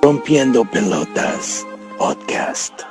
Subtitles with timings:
[0.00, 1.66] Rompiendo Pelotas
[1.98, 2.82] Podcast.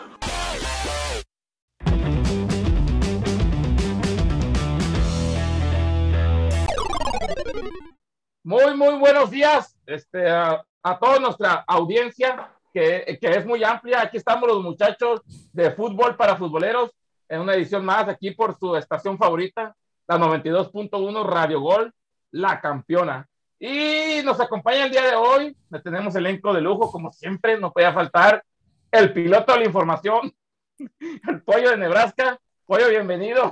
[8.43, 10.61] Muy, muy buenos días este, a,
[10.99, 14.01] toda nuestra audiencia, que, que, es muy amplia.
[14.01, 15.21] Aquí estamos los muchachos
[15.53, 16.91] de fútbol para futboleros
[17.29, 19.73] en una edición más aquí por su estación favorita,
[20.07, 21.93] la 92.1 Radio Gol,
[22.31, 23.27] la campeona.
[23.59, 27.91] Y nos acompaña el día de hoy, tenemos elenco de lujo, como siempre, no podía
[27.91, 28.43] faltar
[28.91, 30.31] el piloto de la información,
[31.27, 32.39] el pollo de Nebraska.
[32.67, 33.51] Pollo, bienvenido.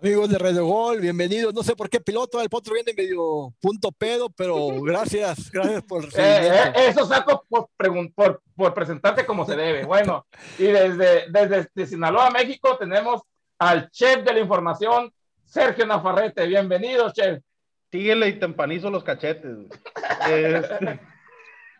[0.00, 1.52] Amigos de Radio Gol, bienvenidos.
[1.52, 6.04] No sé por qué piloto, el potro viene medio punto pedo, pero gracias, gracias por...
[6.16, 7.70] Eh, eh, eso saco por,
[8.14, 9.84] por, por, presentarte como se debe.
[9.84, 10.26] Bueno,
[10.58, 13.22] y desde, desde Sinaloa, México, tenemos
[13.58, 15.12] al chef de la información,
[15.44, 16.46] Sergio Nafarrete.
[16.46, 17.42] Bienvenido, chef.
[17.96, 19.56] Síguele y tempanizo los cachetes.
[20.28, 21.00] Este,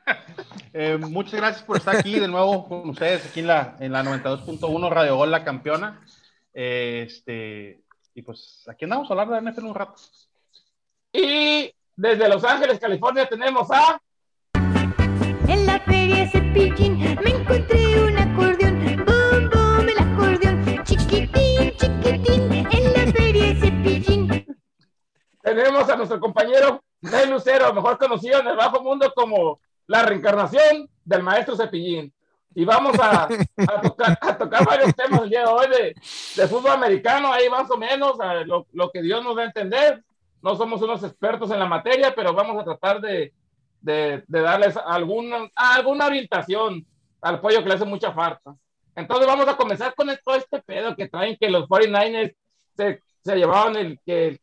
[0.73, 4.03] eh, muchas gracias por estar aquí de nuevo con ustedes, aquí en la, en la
[4.03, 6.01] 92.1 Radio Gol, la campeona.
[6.55, 7.83] este
[8.15, 9.97] y pues aquí andamos a hablar de NFL un rato.
[11.13, 14.01] Y desde Los Ángeles, California, tenemos a.
[15.49, 18.26] En la feria Cepillín me encontré un
[25.47, 30.91] Tenemos a nuestro compañero Ney Lucero, mejor conocido en el bajo mundo como la reencarnación
[31.05, 32.13] del maestro Cepillín
[32.53, 35.95] y vamos a, a, tocar, a, tocar, varios temas el día de hoy de,
[36.35, 40.03] de fútbol americano, ahí más o menos lo, lo, que Dios nos da a entender.
[40.43, 43.33] No somos unos expertos en la materia, pero vamos a tratar de,
[43.81, 46.85] de, de darles alguna, alguna orientación
[47.21, 48.57] al pollo que le hace mucha falta.
[48.97, 52.35] Entonces vamos a comenzar con todo este pedo que traen que los 49ers
[52.77, 54.41] se, se llevaban el que,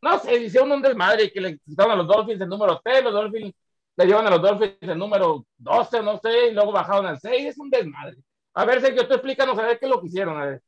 [0.00, 3.04] no sé, hicieron un desmadre y que le quitaron a los Dolphins el número 3,
[3.04, 3.54] los Dolphins
[3.96, 7.46] le llevan a los Dolphins el número 12, no sé, y luego bajaron al 6,
[7.46, 8.16] es un desmadre.
[8.54, 10.62] A ver, Sergio, tú explícanos a ver qué es lo que hicieron, a ver.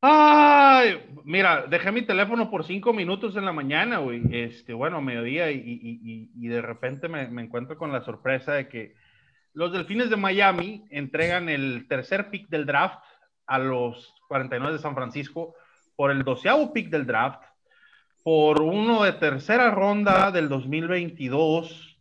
[0.00, 5.50] Ay, mira, dejé mi teléfono por cinco minutos en la mañana, güey, este, bueno, mediodía,
[5.50, 8.94] y, y, y, de repente me, me, encuentro con la sorpresa de que
[9.52, 13.02] los Delfines de Miami entregan el tercer pick del draft
[13.46, 15.54] a los 49 de San Francisco
[15.96, 17.42] por el doceavo pick del draft,
[18.26, 21.96] por uno de tercera ronda del 2022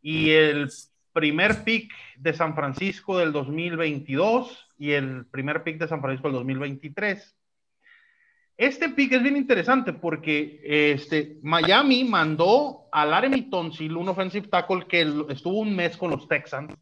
[0.00, 0.70] y el
[1.12, 6.36] primer pick de San Francisco del 2022 y el primer pick de San Francisco del
[6.36, 7.36] 2023.
[8.56, 14.86] Este pick es bien interesante porque este, Miami mandó a Laramie Tonsil, un offensive tackle
[14.86, 15.00] que
[15.30, 16.76] estuvo un mes con los Texans,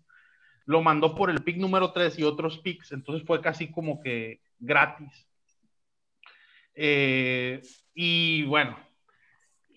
[0.66, 4.42] lo mandó por el pick número 3 y otros picks, entonces fue casi como que
[4.58, 5.26] gratis.
[6.74, 7.62] Eh,
[7.94, 8.76] y bueno,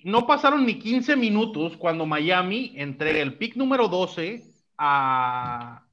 [0.04, 4.44] no pasaron ni 15 minutos cuando Miami entrega el pick número 12
[4.78, 5.84] a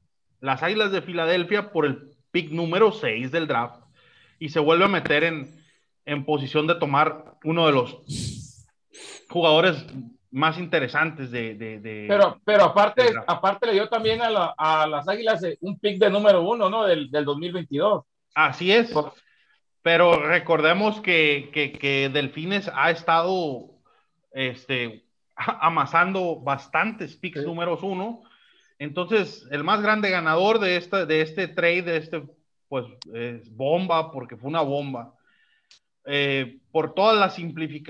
[0.40, 3.80] las Águilas de Filadelfia por el pick número 6 del draft
[4.38, 5.64] y se vuelve a meter en,
[6.04, 7.98] en posición de tomar uno de los
[9.30, 9.84] jugadores
[10.30, 11.54] más interesantes de...
[11.54, 15.78] de, de pero, pero aparte, aparte le dio también a, la, a, las Águilas un
[15.78, 16.84] pick de número uno, ¿no?
[16.84, 18.04] Del, del 2022.
[18.34, 18.92] Así es.
[19.84, 23.68] Pero recordemos que, que, que Delfines ha estado
[24.32, 25.04] este,
[25.36, 27.46] amasando bastantes picks sí.
[27.46, 28.22] números uno.
[28.78, 32.22] Entonces, el más grande ganador de, esta, de este trade, de este,
[32.66, 35.12] pues, es bomba, porque fue una bomba.
[36.06, 37.38] Eh, por todas las,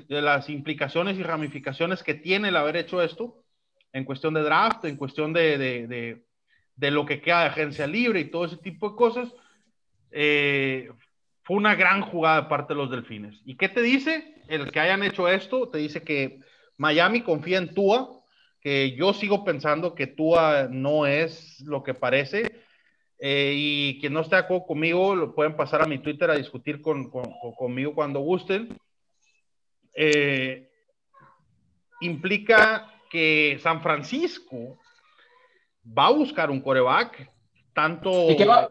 [0.09, 3.45] las, implicaciones y ramificaciones que tiene el haber hecho esto,
[3.93, 6.25] en cuestión de draft, en cuestión de, de, de,
[6.75, 9.33] de lo que queda de agencia libre y todo ese tipo de cosas,
[10.11, 10.91] eh,
[11.45, 13.41] fue una gran jugada de parte de los delfines.
[13.45, 14.35] ¿Y qué te dice?
[14.49, 16.41] el que hayan hecho esto, te dice que
[16.77, 18.21] Miami confía en Tua,
[18.61, 22.65] que yo sigo pensando que Tua no es lo que parece.
[23.19, 26.37] Eh, y quien no esté de acuerdo conmigo, lo pueden pasar a mi Twitter a
[26.37, 27.25] discutir con, con,
[27.57, 28.77] conmigo cuando gusten.
[29.95, 30.69] Eh,
[32.01, 34.79] implica que San Francisco
[35.87, 37.31] va a buscar un coreback,
[37.73, 38.31] tanto...
[38.31, 38.69] ¿Y qué, va,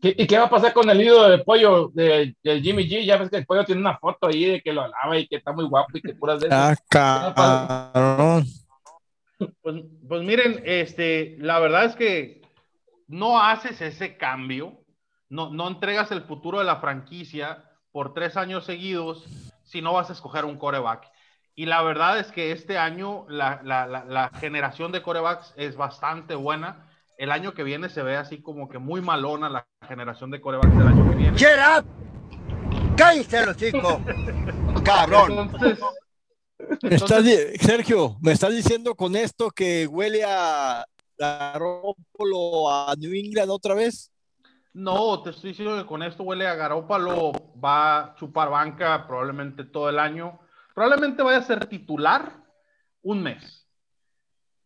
[0.00, 3.04] ¿Y qué va a pasar con el ídolo de pollo de, de, Jimmy G?
[3.04, 5.36] Ya ves que el pollo tiene una foto ahí de que lo alaba y que
[5.36, 8.44] está muy guapo y que puras de ah, cabrón.
[9.60, 12.42] Pues, pues miren, este, la verdad es que
[13.08, 14.78] no haces ese cambio,
[15.28, 19.26] no, no entregas el futuro de la franquicia por tres años seguidos
[19.64, 21.10] si no vas a escoger un coreback.
[21.56, 25.76] Y la verdad es que este año la, la, la, la generación de corebacks es
[25.76, 26.87] bastante buena
[27.18, 30.78] el año que viene se ve así como que muy malona la generación de corebacks
[30.78, 31.36] del año que viene.
[31.36, 32.96] ¡Shut up!
[32.96, 33.98] ¡Cállense los chicos!
[34.84, 35.50] ¡Cabrón!
[36.80, 40.86] Entonces, Sergio, ¿me estás diciendo con esto que huele a
[41.18, 44.12] Garoppolo a New England otra vez?
[44.72, 47.32] No, te estoy diciendo que con esto huele a Garópalo,
[47.62, 50.38] va a chupar banca probablemente todo el año.
[50.72, 52.44] Probablemente vaya a ser titular
[53.02, 53.67] un mes.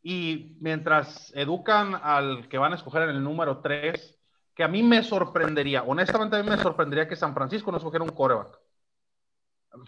[0.02, 4.18] Y mientras educan al que van a escoger en el número 3,
[4.54, 8.04] que a mí me sorprendería, honestamente a mí me sorprendería que San Francisco no escogiera
[8.04, 8.58] un coreback.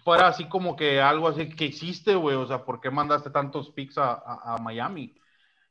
[0.03, 3.69] Fuera así como que algo así que hiciste, güey, o sea, ¿por qué mandaste tantos
[3.71, 5.15] picks a, a- a Miami?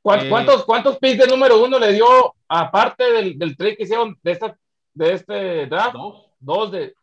[0.00, 2.06] ¿Cuántos, Eh, cuántos, picks de número uno le dio,
[2.46, 4.56] aparte del, del trade que hicieron de, esta,
[4.93, 5.94] de este draft?
[5.94, 6.26] Dos.
[6.38, 6.94] Dos de.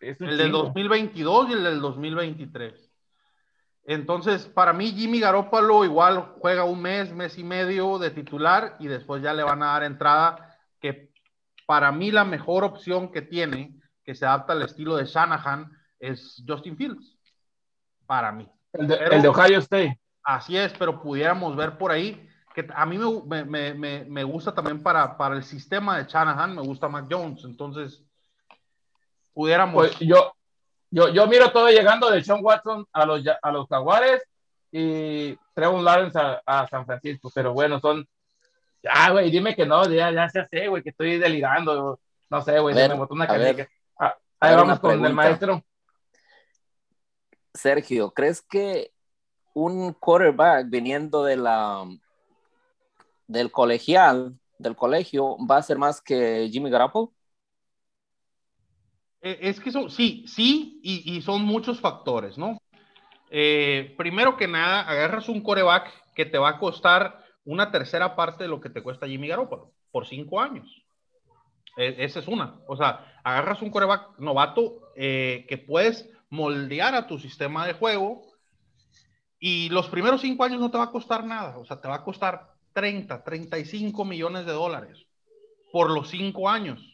[0.00, 0.58] El del chingo.
[0.64, 2.91] 2022 y el del 2023.
[3.84, 8.86] Entonces, para mí, Jimmy Garoppolo igual juega un mes, mes y medio de titular y
[8.86, 11.10] después ya le van a dar entrada, que
[11.66, 13.74] para mí la mejor opción que tiene,
[14.04, 17.18] que se adapta al estilo de Shanahan, es Justin Fields.
[18.06, 18.48] Para mí.
[18.72, 19.98] El de, pero- el de Ohio State.
[20.24, 24.54] Así es, pero pudiéramos ver por ahí, que a mí me, me- me- me gusta
[24.54, 27.42] también para, para el sistema de Shanahan, me gusta Mac Jones.
[27.44, 28.04] Entonces,
[29.32, 29.74] pudiéramos...
[29.88, 30.32] Pues yo,
[30.92, 34.22] yo, yo miro todo llegando de Sean Watson a los, a los Jaguares
[34.70, 37.30] y Trevor Lawrence a, a San Francisco.
[37.34, 38.06] Pero bueno, son.
[38.82, 41.98] Ya, güey, dime que no, ya, ya se sé, güey, que estoy delirando.
[42.28, 43.66] No sé, güey, se me botó una canica.
[43.98, 45.64] Ah, ahí vamos con el maestro.
[47.54, 48.92] Sergio, ¿crees que
[49.54, 51.86] un quarterback viniendo de la
[53.26, 57.12] del colegial, del colegio, va a ser más que Jimmy Garoppolo?
[59.22, 62.58] Eh, Es que son, sí, sí, y, y son muchos factores, ¿no?
[63.30, 68.44] Eh, primero que nada, agarras un coreback que te va a costar una tercera parte
[68.44, 70.84] de lo que te cuesta Jimmy Garoppolo por cinco años.
[71.76, 72.60] E- esa es una.
[72.68, 78.22] O sea, agarras un coreback novato eh, que puedes moldear a tu sistema de juego
[79.38, 81.58] y los primeros cinco años no te va a costar nada.
[81.58, 85.06] O sea, te va a costar 30, 35 millones de dólares
[85.72, 86.91] por los cinco años.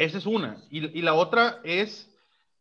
[0.00, 0.64] Esa es una.
[0.70, 2.10] Y, y la otra es,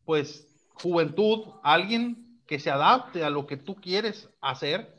[0.04, 4.94] pues, juventud, alguien que se adapte a lo que tú quieres hacer.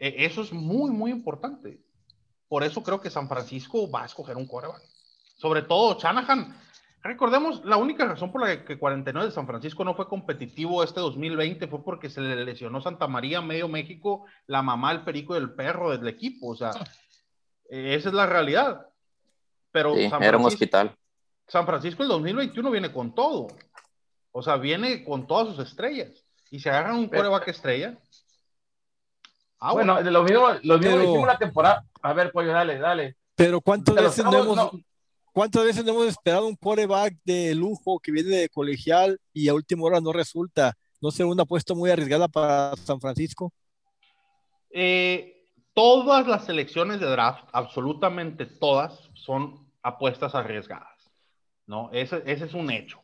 [0.00, 1.78] Eh, eso es muy, muy importante.
[2.48, 4.80] Por eso creo que San Francisco va a escoger un coreback.
[5.36, 6.58] Sobre todo Shanahan.
[7.02, 11.00] Recordemos, la única razón por la que 49 de San Francisco no fue competitivo este
[11.00, 15.38] 2020 fue porque se le lesionó Santa María, medio México, la mamá, el perico y
[15.38, 16.48] el perro del equipo.
[16.48, 16.70] O sea,
[17.68, 18.86] eh, esa es la realidad.
[19.70, 20.96] Pero Sí, San era un hospital.
[21.48, 23.48] San Francisco el 2021 viene con todo.
[24.32, 26.24] O sea, viene con todas sus estrellas.
[26.50, 27.98] Y se agarran un coreback estrella.
[29.58, 31.84] Ah, Bueno, lo mismo, lo mismo Pero- hicimos la temporada.
[32.02, 33.16] A ver, pollo, dale, dale.
[33.34, 34.70] Pero ¿cuántas Pero veces no hemos, no.
[35.32, 39.54] cuántas veces no hemos esperado un quarterback de lujo que viene de colegial y a
[39.54, 40.74] última hora no resulta?
[41.00, 43.52] ¿No será una apuesta muy arriesgada para San Francisco?
[44.70, 45.44] Eh,
[45.74, 50.95] todas las selecciones de draft, absolutamente todas, son apuestas arriesgadas.
[51.66, 51.90] ¿No?
[51.92, 53.00] Ese, ese es un hecho.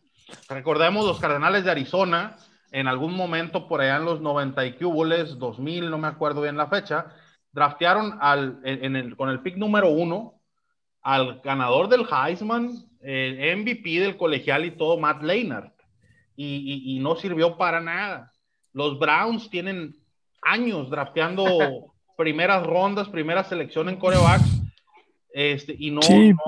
[0.48, 2.36] Recordemos los Cardenales de Arizona,
[2.70, 6.56] en algún momento por allá en los 90 y cuboles, 2000, no me acuerdo bien
[6.56, 7.06] la fecha,
[7.52, 10.40] draftearon al, en, en el, con el pick número uno
[11.02, 12.70] al ganador del Heisman,
[13.02, 15.74] el MVP del colegial y todo, Matt Leinart.
[16.36, 18.32] Y, y- y no sirvió para nada.
[18.72, 19.94] Los Browns tienen
[20.40, 21.44] años drafteando
[22.16, 24.62] primeras rondas, primera selección en corebacks,
[25.34, 26.30] este, y no, Sí.
[26.30, 26.38] no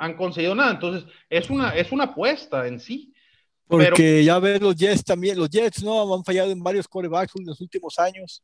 [0.00, 0.72] han conseguido nada.
[0.72, 3.12] Entonces, es una, es una apuesta en sí.
[3.68, 7.36] Porque Pero- ya ves los Jets también, los Jets no han fallado en varios quarterbacks
[7.36, 8.42] en los últimos años.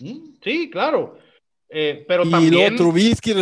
[0.00, 1.16] Mm, Sí, claro.
[1.68, 2.52] Eh, pero y también.
[2.54, 3.32] luego Trubisky,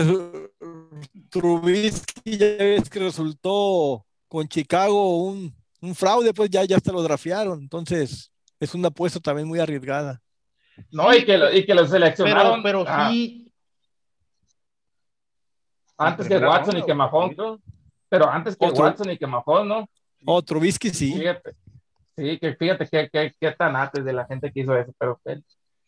[1.30, 7.02] Trubisky ya ves que resultó con Chicago un, un fraude, pues ya, ya hasta lo
[7.02, 7.60] drafearon.
[7.60, 10.20] Entonces, es una apuesta también muy arriesgada.
[10.90, 13.49] No, y que, lo- y que los pero, seleccionaron pero ah, sí.
[16.06, 17.60] Antes que Watson y que ¿no?
[18.08, 18.84] Pero antes que Otro.
[18.84, 19.88] Watson y que Mahomes, ¿no?
[20.26, 21.14] Oh, Trubisky sí.
[21.14, 21.52] Fíjate.
[22.16, 25.18] Sí, que fíjate qué qué qué tan antes de la gente que hizo eso, pero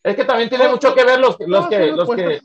[0.03, 2.41] es que también tiene mucho que ver los, los que, los que,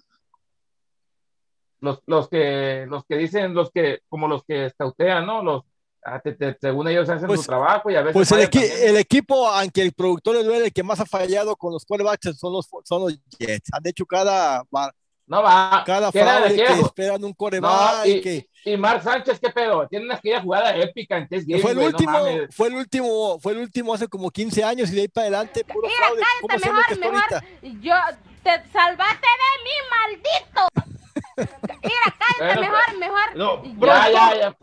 [1.80, 5.42] los, los que, los que dicen, los que, como los que escautean, ¿no?
[5.42, 5.62] Los,
[6.04, 8.68] ah, te- te- según ellos hacen Pues- su trabajo y a veces Pues el, equi-
[8.68, 8.88] también.
[8.88, 12.36] el equipo, aunque el productor le duele, el que más ha fallado con los quarterbacks
[12.36, 13.70] son los, son los Jets.
[13.72, 14.64] Han hecho cada,
[15.28, 17.98] no va, cada ¿qué era de fraude que esperan un quarterback.
[17.98, 19.86] No, y- que Y Mark Sánchez, ¿qué pedo?
[19.88, 22.12] Tiene una aquella jugada épica en Test Game, fue el güey, último,
[22.50, 25.64] fue el último, fue el último hace como 15 años y de ahí para adelante
[25.64, 26.22] puro Mira, fraude.
[26.40, 27.34] ¿Cómo cállate, mejor, mejor.
[27.34, 27.80] ahorita?
[27.80, 27.94] Yo,
[28.42, 30.68] te salvaste de mí, maldito.
[31.36, 33.36] Mira, cállate, mejor, mejor.
[33.36, 34.56] No, Ya, ya, ya.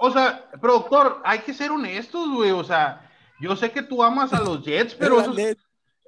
[0.00, 2.50] O sea, productor, hay que ser honestos, güey.
[2.50, 3.08] O sea,
[3.40, 5.36] Yo sé que tú amas a los Jets, pero esos,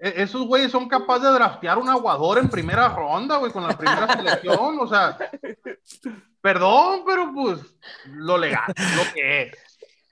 [0.04, 4.12] esos güeyes son capaces de draftear un aguador en primera ronda, güey, con la primera
[4.14, 4.78] selección.
[4.78, 5.16] O sea,
[6.42, 7.60] perdón, pero pues
[8.06, 9.54] lo legal, lo que es.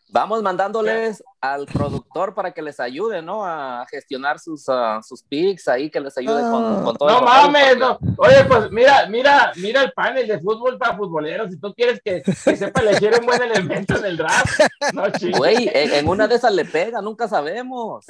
[0.09, 3.47] Vamos mandándoles al productor para que les ayude, ¿no?
[3.47, 7.25] A gestionar sus, ah, sus picks ahí, que les ayude con, con todo No el
[7.25, 7.99] mames, no.
[8.19, 11.51] Oye, pues mira, mira, mira el panel de fútbol para futboleros.
[11.51, 14.61] Si tú quieres que, que sepa elegir un buen elemento en el draft,
[14.93, 15.39] no chingues.
[15.39, 18.05] Güey, en, en una de esas le pega, nunca sabemos.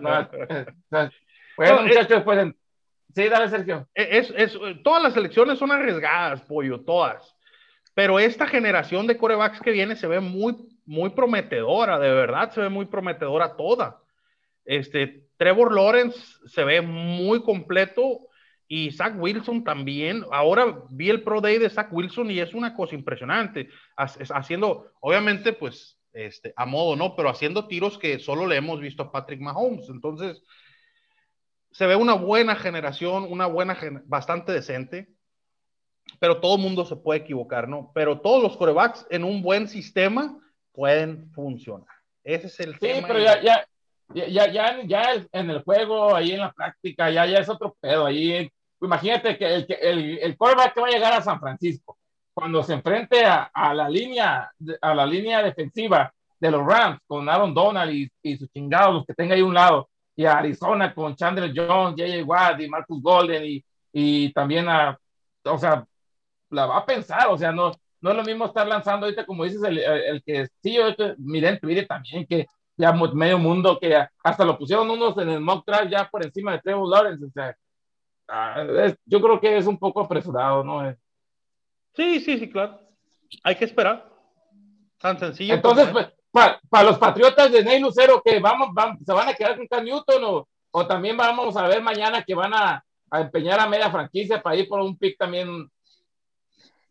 [0.00, 0.28] No,
[0.90, 1.10] no.
[1.56, 2.56] Bueno, No, muchachos, pues en-
[3.14, 3.88] sí, dale, Sergio.
[3.94, 7.36] Es, es- todas las selecciones son arriesgadas, pollo, todas.
[7.94, 10.56] Pero esta generación de corebacks que viene se ve muy,
[10.86, 13.98] muy prometedora, de verdad, se ve muy prometedora toda.
[14.64, 18.20] Este, Trevor Lawrence se ve muy completo
[18.68, 20.24] y Zach Wilson también.
[20.30, 23.68] Ahora vi el Pro Day de Zach Wilson y es una cosa impresionante.
[23.96, 27.14] Ha- es- Haciendo, obviamente, pues, este, a modo, ¿no?
[27.16, 29.88] Pero haciendo tiros que solo le hemos visto a Patrick Mahomes.
[29.90, 30.42] Entonces,
[31.72, 35.08] se ve una buena generación, una buena, bastante decente,
[36.20, 37.90] pero todo el mundo se puede equivocar, ¿no?
[37.94, 40.38] Pero todos los corebacks en un buen sistema
[40.72, 41.88] pueden funcionar.
[42.24, 43.08] Ese es el Sí, tema.
[43.08, 43.64] pero ya, ya,
[44.14, 48.06] ya, ya, ya, en el juego, ahí en la práctica, ya, ya es otro pedo.
[48.06, 48.50] Ahí,
[48.80, 51.98] imagínate que el, el, el quarterback que va a llegar a San Francisco,
[52.34, 54.50] cuando se enfrente a, a la línea,
[54.80, 59.06] a la línea defensiva de los Rams, con Aaron Donald y, y sus chingados, los
[59.06, 62.24] que tenga ahí un lado, y a Arizona con Chandler Jones, J.J.
[62.24, 64.98] Watt y Marcus Golden, y, y también a,
[65.44, 65.84] o sea,
[66.50, 69.44] la va a pensar, o sea, no, no es lo mismo estar lanzando ahorita, como
[69.44, 70.84] dices, el, el, que sí, yo
[71.18, 75.40] miré en Twitter también, que ya medio mundo, que hasta lo pusieron unos en el
[75.40, 77.54] mock draft ya por encima de Trevor Lawrence, o sea,
[78.28, 80.88] ah, es- yo creo que es un poco apresurado, ¿no?
[80.88, 80.96] Eh,
[81.94, 82.80] Sí, sí, sí, claro.
[83.44, 84.10] Hay que esperar.
[84.98, 85.54] Tan sencillo.
[85.54, 89.56] Entonces, pues, para los patriotas de Ney Lucero, que vamos, vamos, se van a quedar
[89.56, 93.60] con Cam Newton o, o también vamos a ver mañana que van a, a empeñar
[93.60, 95.70] a media franquicia para ir por un pick también.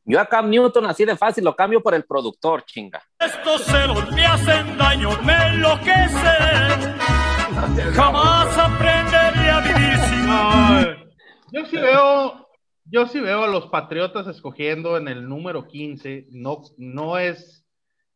[0.06, 3.02] Yo a Cam Newton así de fácil lo cambio por el productor, chinga.
[3.20, 6.98] Estos celos me hacen daño, me enloquecen.
[7.94, 10.22] Jamás aprenderé a vivir sin
[11.52, 12.48] yo sí veo,
[12.86, 16.28] yo sí veo a los Patriotas escogiendo en el número 15.
[16.32, 17.61] No, no es,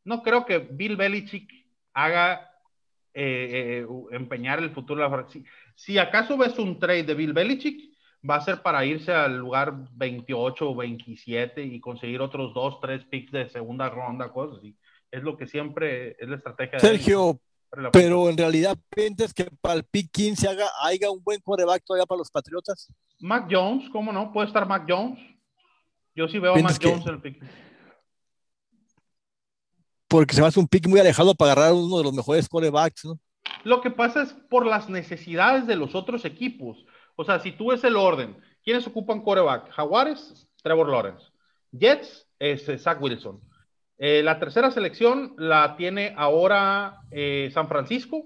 [0.06, 1.52] no creo que Bill Belichick
[1.94, 2.52] haga
[3.14, 5.50] eh, eh, empeñar el futuro de la franquicia.
[5.76, 7.94] Si, si acaso ves un trade de Bill Belichick,
[8.28, 13.04] va a ser para irse al lugar 28 o 27 y conseguir otros dos, tres
[13.06, 14.76] picks de segunda ronda, cosas así.
[15.12, 16.80] Es lo que siempre es la estrategia de.
[16.80, 17.40] Sergio,
[17.72, 21.84] la- pero en realidad piensas que para el pick 15 haga, haya un buen coreback
[21.86, 22.92] todavía para los Patriotas.
[23.20, 24.34] Mac Jones, ¿cómo no?
[24.34, 25.20] Puede estar Mac Jones.
[26.16, 27.44] Yo sí veo a ¿Piensas Mac que- Jones en el pick.
[30.08, 32.48] Porque se va a hacer un pick muy alejado para agarrar uno de los mejores
[32.48, 33.20] corebacks, ¿no?
[33.64, 36.86] Lo que pasa es por las necesidades de los otros equipos.
[37.16, 39.72] O sea, si tú ves el orden, ¿quiénes ocupan coreback?
[39.72, 41.26] Jaguares, Trevor Lawrence.
[41.72, 43.42] Jets, es eh, Zach Wilson.
[43.98, 48.24] Eh, la tercera selección la tiene ahora eh, San Francisco.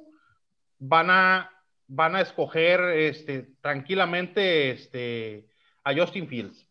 [0.79, 1.51] Van a,
[1.88, 5.48] van a escoger este, tranquilamente este,
[5.83, 6.65] a Justin Fields.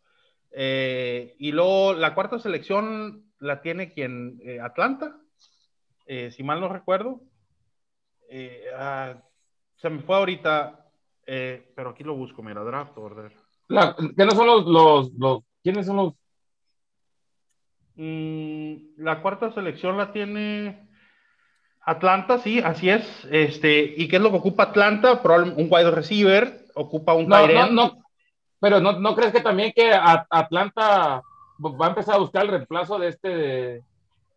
[0.50, 5.16] Y luego la cuarta selección la tiene quien Eh, Atlanta,
[6.06, 7.20] eh, si mal no recuerdo.
[8.30, 9.14] Eh, ah,
[9.76, 10.84] se me fue ahorita,
[11.24, 13.32] pero aquí lo busco, mira, draft order.
[13.68, 16.14] La, que no son los, los, los, ¿quiénes son los?
[17.96, 20.88] Mm, la cuarta selección la tiene
[21.82, 23.26] Atlanta, sí, así es.
[23.30, 25.22] Este, ¿y qué es lo que ocupa Atlanta?
[25.22, 27.98] Probablemente un wide receiver, ocupa un No, no, no,
[28.60, 31.22] pero no, no crees que también que Atlanta
[31.58, 33.82] va a empezar a buscar el reemplazo de este, de-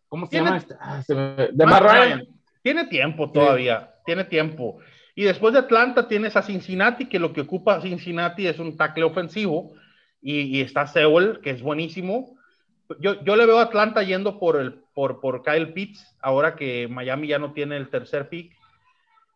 [0.08, 0.74] ¿cómo se llama este?
[0.80, 2.18] Ah, se me- de Matt Matt Ryan.
[2.18, 2.26] Ryan.
[2.62, 4.78] Tiene tiempo todavía, tiene tiempo.
[5.14, 9.04] Y después de Atlanta tienes a Cincinnati, que lo que ocupa Cincinnati es un tackle
[9.04, 9.72] ofensivo,
[10.20, 12.36] y, y está Sewell, que es buenísimo.
[13.00, 16.86] Yo, yo le veo a Atlanta yendo por, el, por, por Kyle Pitts, ahora que
[16.88, 18.54] Miami ya no tiene el tercer pick.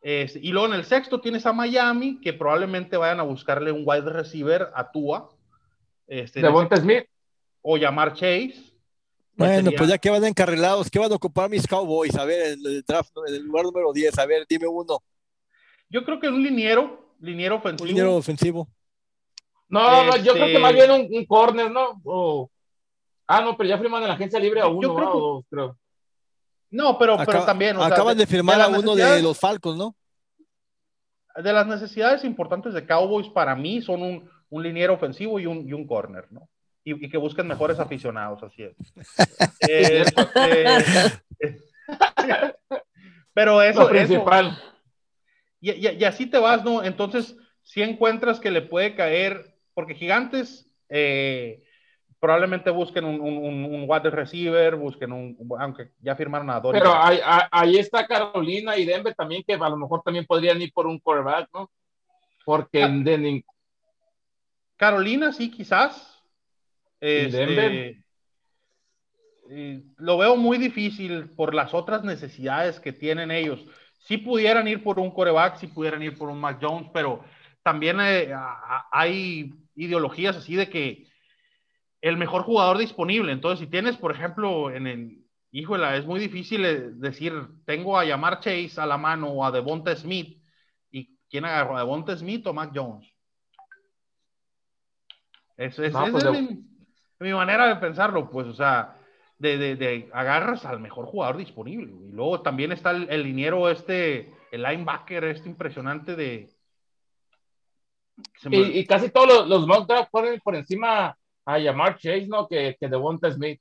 [0.03, 3.83] Es- y luego en el sexto tienes a Miami, que probablemente vayan a buscarle un
[3.85, 5.31] wide receiver a Tua.
[6.07, 7.05] Este, Devonta Smith.
[7.69, 8.55] O llamar Chase.
[9.35, 12.15] Bueno, sería- pues ya que van encarrilados, ¿qué van a ocupar mis Cowboys?
[12.17, 15.03] A ver, en el draft, en el lugar número 10, a ver, dime uno,
[15.89, 17.83] Yo creo que un liniero, liniero ofensivo.
[17.83, 18.69] un liniero ofensivo.
[19.69, 22.01] No, no, yo creo Este- que más bien un, un corner, ¿no?
[23.27, 25.13] Ah, no, pero ya firman en la agencia libre a Yo uno, creo ¿no?
[25.13, 25.79] que- o dos, creo.
[26.71, 27.77] No, pero, pero también.
[27.77, 29.97] o sea, acaban de, firmar a uno de los Falcons, ¿no?
[31.37, 35.69] De las necesidades importantes de Cowboys para mí son un, un liniero ofensivo y un,
[35.69, 36.49] y un corner, ¿no?
[36.87, 38.77] Y, y que busquen mejores aficionados, así es.
[39.69, 40.05] Eh,
[41.41, 41.63] eh,
[43.35, 44.57] pero eso, Lo eso, principal.
[45.61, 46.85] Y, y- y así te vas, ¿no?
[46.85, 51.65] Entonces, si encuentras que le puede caer, porque Gigantes eh,
[52.21, 56.79] probablemente busquen un, un, un, un wide receiver, busquen un, aunque ya firmaron a Dory.
[56.79, 60.87] Pero ahí, está Carolina y Denver también, que a lo mejor también podrían ir por
[60.87, 61.69] un quarterback, ¿no?
[62.45, 62.89] Porque Ah.
[62.89, 63.45] de nin-
[64.77, 66.13] Carolina, sí, quizás.
[67.01, 67.97] Este, Denver?
[69.99, 73.65] lo veo muy difícil por las otras necesidades que tienen ellos.
[74.01, 77.25] Si pudieran ir por un coreback, si pudieran ir por un Mac Jones, pero
[77.63, 78.35] también eh,
[78.91, 81.07] hay ideologías así de que
[82.01, 83.33] el mejor jugador disponible.
[83.33, 87.33] Entonces, si tienes, por ejemplo, en el, híjola, es muy difícil eh, decir,
[87.65, 90.43] tengo a llamar Chase a la mano o a Devonta Smith.
[90.91, 93.07] ¿Y quién agarró a Devonta Smith o Mac Jones?
[95.57, 96.67] Es, es- No, pues es de- mi,
[97.21, 98.97] mi manera de pensarlo, pues, o sea,
[99.39, 101.93] de, de- de agarras al mejor jugador disponible.
[101.93, 106.51] Y luego también está el, el liniero este, el linebacker este impresionante de...
[108.51, 112.27] me- y, y casi todos los, los mock draft ponen por encima a llamar Chase,
[112.29, 112.47] ¿no?
[112.49, 113.61] Que, que Devonta Smith.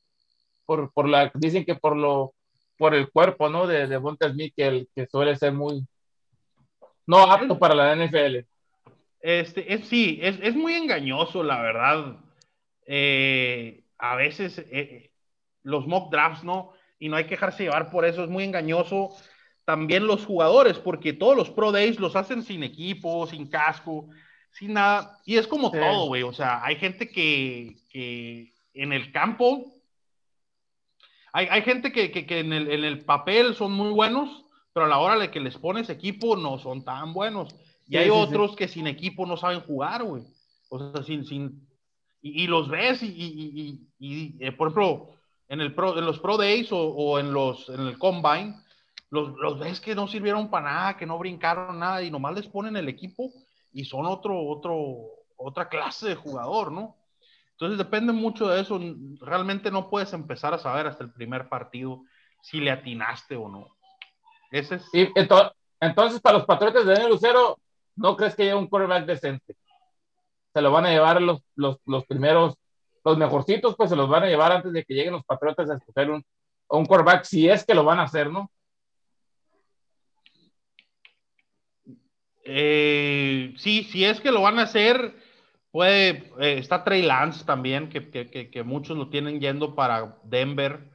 [0.65, 2.33] Por, por la, dicen que por lo,
[2.77, 3.67] por el cuerpo, ¿no?
[3.67, 5.85] De Devonta Smith, que, el, que suele ser muy,
[7.05, 8.45] no apto para la NFL.
[9.21, 12.15] Este, es, sí, es, es muy engañoso, la verdad.
[12.85, 15.11] Eh, a veces eh,
[15.63, 16.71] los mock drafts, ¿no?
[16.99, 19.09] Y no hay que dejarse llevar por eso, es muy engañoso.
[19.65, 24.07] También los jugadores, porque todos los Pro Days los hacen sin equipo, sin casco,
[24.51, 25.19] sin nada.
[25.25, 25.77] Y es como Sí.
[25.79, 26.23] todo, güey.
[26.23, 29.73] O sea, hay gente que, que en el campo,
[31.33, 34.85] hay, hay gente que, que- que en, el, en el papel son muy buenos, pero
[34.85, 37.53] a la hora de que les pones equipo no son tan buenos.
[37.87, 40.23] Y Sí, hay sí, otros que sin equipo no saben jugar, güey.
[40.69, 41.67] O sea, sin, sin,
[42.25, 45.09] y, y los ves y, y- eh, por ejemplo,
[45.47, 48.55] en, el pro, en los Pro Days o, o en, los, en el Combine,
[49.11, 52.47] los, los ves que no sirvieron para nada, que no brincaron nada y nomás les
[52.47, 53.31] ponen el equipo
[53.71, 54.75] y son otro, otro,
[55.37, 56.95] otra clase de jugador, ¿no?
[57.51, 58.79] Entonces depende mucho de eso.
[59.21, 62.01] Realmente no puedes empezar a saber hasta el primer partido
[62.41, 63.67] si le atinaste o no.
[64.51, 64.89] Ese es...
[64.93, 67.59] Y ento- entonces, para los Patriotas de Daniel Lucero,
[67.95, 69.55] ¿no crees que haya un quarterback decente?
[70.55, 72.55] Se lo van a llevar los, los, los primeros,
[73.03, 75.75] los mejorcitos, pues se los van a llevar antes de que lleguen los Patriotas a
[75.75, 76.23] escoger un,
[76.69, 78.49] un quarterback, si es que lo van a hacer, ¿no?
[82.45, 85.13] Eh, sí, si es que lo van a hacer,
[85.71, 90.89] puede, eh, está Trey Lance también, que, que- que- muchos lo tienen yendo para Denver.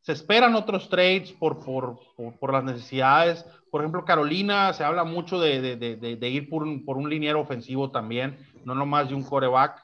[0.00, 2.00] Se esperan otros trades por, por,
[2.40, 3.46] por, las necesidades.
[3.70, 7.38] Por ejemplo, Carolina, se habla mucho de- de- de ir por un, por un liniero
[7.38, 9.82] ofensivo también, no nomás de un coreback.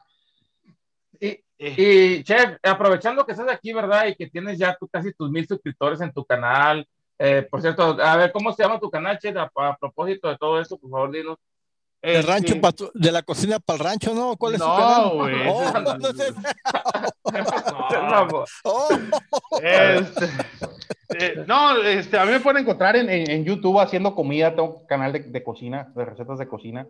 [1.20, 4.06] Y, Eh, y, Chef, aprovechando que estás aquí, ¿verdad?
[4.08, 6.86] Y que tienes ya tú casi tus mil suscriptores en tu canal.
[7.18, 9.34] eh, por cierto, a ver, ¿cómo se llama tu canal, Chef?
[9.38, 11.38] A, a propósito de todo esto, por favor, dinos.
[12.02, 14.36] De, este, rancho de la cocina para el rancho, ¿no?
[14.36, 15.14] ¿Cuál es su No, canal?
[15.14, 15.48] güey.
[15.48, 16.08] Oh, no, no.
[18.32, 18.88] No, Oh,
[19.58, 20.28] Este,
[21.14, 24.50] eh, no, este, a mí me pueden encontrar en, en- en YouTube haciendo comida.
[24.54, 26.86] Tengo un canal de, de cocina, de recetas de cocina,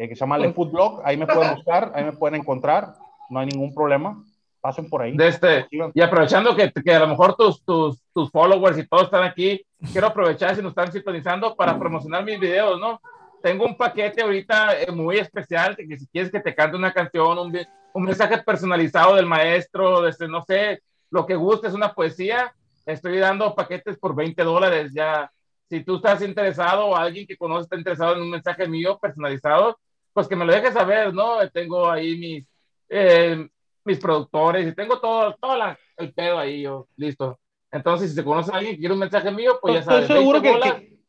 [0.00, 1.02] eh, que se llama Le Food Blog.
[1.04, 2.94] Ahí me pueden buscar, ahí me pueden encontrar.
[3.28, 4.24] No hay ningún problema.
[4.62, 5.14] Pasen por ahí.
[5.16, 9.04] de este, y aprovechando que, que a lo mejor tus, tus, tus followers y todos
[9.04, 13.00] están aquí, quiero aprovechar si nos están sintonizando para promocionar mis videos, ¿no?
[13.42, 17.38] Tengo un paquete ahorita eh, muy especial, que si quieres que te cante una canción,
[17.38, 17.58] un,
[17.92, 22.54] un mensaje personalizado del maestro, desde, no sé, lo que gustes, una poesía,
[22.86, 25.30] estoy dando paquetes por 20 dólares ya.
[25.68, 29.78] Si tú estás interesado o alguien que conoce está interesado en un mensaje mío personalizado,
[30.12, 31.48] pues que me lo dejes saber, ¿no?
[31.50, 32.46] Tengo ahí mis,
[32.88, 33.48] eh,
[33.84, 37.38] mis productores y tengo todo, todo la- el pedo ahí, yo, listo.
[37.72, 40.06] Entonces, si se conoce a alguien que quiere un mensaje mío, pues ya Estoy sabes.
[40.08, 41.00] seguro 20 que,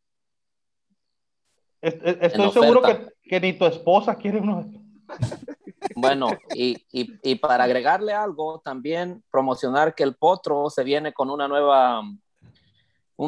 [1.81, 4.65] Estoy En seguro que, que ni tu esposa quiere uno.
[5.95, 11.29] Bueno, y, y, y para agregarle algo, también promocionar que el Potro se viene con
[11.29, 12.21] una nueva, un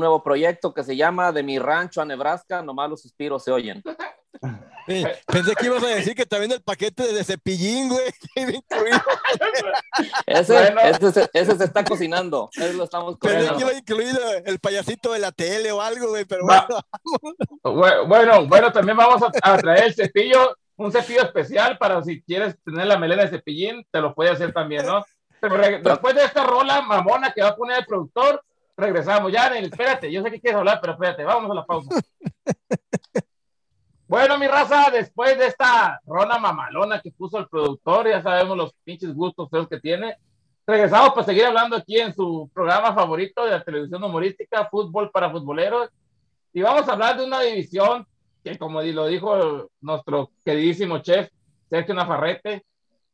[0.01, 3.83] nuevo proyecto que se llama De mi rancho a Nebraska, nomás los suspiros se oyen.
[5.27, 8.05] pensé que ibas a decir que también el paquete de cepillín, güey.
[8.37, 9.01] incluido.
[10.27, 10.81] Ese, Bueno.
[10.83, 13.61] ese, se- ese se está cocinando, ese lo estamos Pensé que cocinando.
[13.71, 16.67] iba incluido el payasito de la tele o algo, güey, pero Va.
[16.69, 16.83] bueno.
[17.63, 22.23] Bue- Bueno, bueno, también vamos a, a traer el cepillo, un cepillo especial para si
[22.23, 25.05] quieres tener la melena de cepillín, te lo puede hacer también, ¿no?
[25.41, 25.57] Pero
[25.91, 28.43] después de esta rola mamona que va a poner el productor,
[28.77, 29.33] regresamos.
[29.33, 31.89] Ya, espérate, yo sé que quieres hablar, pero espérate, vamos a la pausa.
[34.11, 38.75] Bueno, mi raza, después de esta rola mamalona que puso el productor, ya sabemos los
[38.83, 40.17] pinches gustos feos que tiene.
[40.67, 45.31] Regresamos para seguir hablando aquí en su programa favorito de la televisión humorística, Fútbol para
[45.31, 45.91] Futboleros.
[46.53, 48.05] Y vamos a hablar de una división
[48.43, 51.31] que, como lo dijo nuestro queridísimo chef
[51.69, 52.65] Sergio Nafarrete,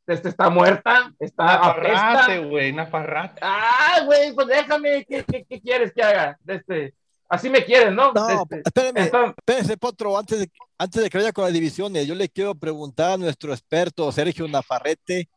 [0.07, 1.45] este está muerta, está.
[1.45, 3.41] Nafarrate, güey, Nafarrate.
[3.43, 6.39] Ah, güey, pues déjame, ¿qué, qué, qué quieres que haga?
[6.47, 6.95] Este,
[7.29, 8.13] así me quieres, ¿no?
[8.13, 12.07] No, Este, espérame, entonces, espérese, Potro, antes de, antes de que vaya con las divisiones,
[12.07, 15.29] yo le quiero preguntar a nuestro experto Sergio Nafarrete,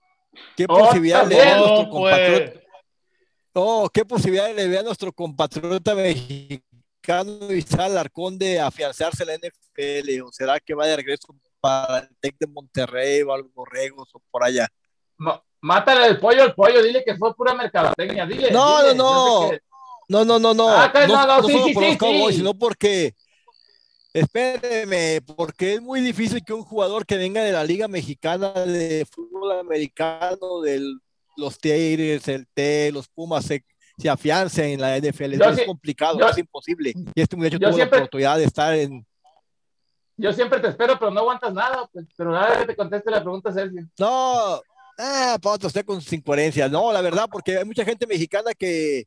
[0.56, 2.14] ¿qué Oh, posibilidad le ve a nuestro No, pues.
[2.16, 2.60] compatriota?
[3.54, 9.36] Oh, ¿qué posibilidad le ve a nuestro compatriota mexicano Isal Arcón de afianzarse en la
[9.36, 10.22] NFL?
[10.22, 14.22] ¿O será que va de regreso para el Tec de Monterrey o algo Borregos o
[14.32, 14.68] por allá?
[15.18, 18.52] no, mátale el pollo al pollo, dile que fue pura mercadotecnia, dile.
[18.52, 19.60] No, dile, no, qué-
[20.10, 20.68] No, no, no, no.
[20.70, 23.14] Ah, que no, no, sí, solo sí, por los Cowboys, sino porque,
[24.14, 29.06] espéreme, porque es muy difícil que un jugador que venga de la Liga Mexicana de
[29.10, 30.82] Fútbol Americano, de
[31.38, 33.64] los Tigres, el T, los Pumas, se,
[33.98, 35.38] se afiancen en la NFL.
[35.38, 36.94] Yo es complicado, yo- es imposible.
[37.16, 39.06] Y este muchacho tuvo siempre- la oportunidad de estar en.
[40.18, 41.88] Yo siempre te espero, pero no aguantas nada.
[41.94, 43.88] Pues, pero nada que te conteste la pregunta, Sergio.
[43.98, 44.60] No,
[44.98, 46.70] ah, Pato, usted con sus incoherencias.
[46.70, 49.06] No, la verdad, porque hay mucha gente mexicana que,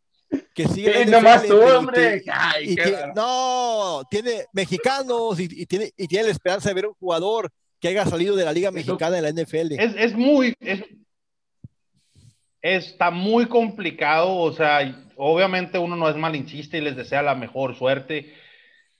[0.55, 2.23] que sigue nomás tú, hombre.
[2.33, 3.13] Ay, y qué que- raro.
[3.15, 7.89] no, tiene mexicanos y, y tiene, y tiene la esperanza de ver un jugador que
[7.89, 9.73] haya salido de la Liga Mexicana de la NFL.
[9.79, 10.55] Es, es muy.
[10.61, 10.85] es-
[12.61, 14.37] está muy complicado.
[14.37, 14.81] O sea,
[15.17, 18.33] obviamente uno no es malinchista y les desea la mejor suerte.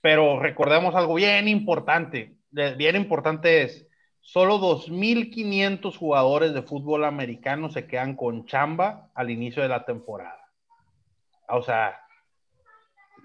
[0.01, 2.35] Pero recordemos algo bien importante.
[2.51, 3.87] Bien importante es.
[4.25, 10.42] Solo 2.500 jugadores de fútbol americano se quedan con chamba al inicio de la temporada.
[11.55, 11.97] O sea,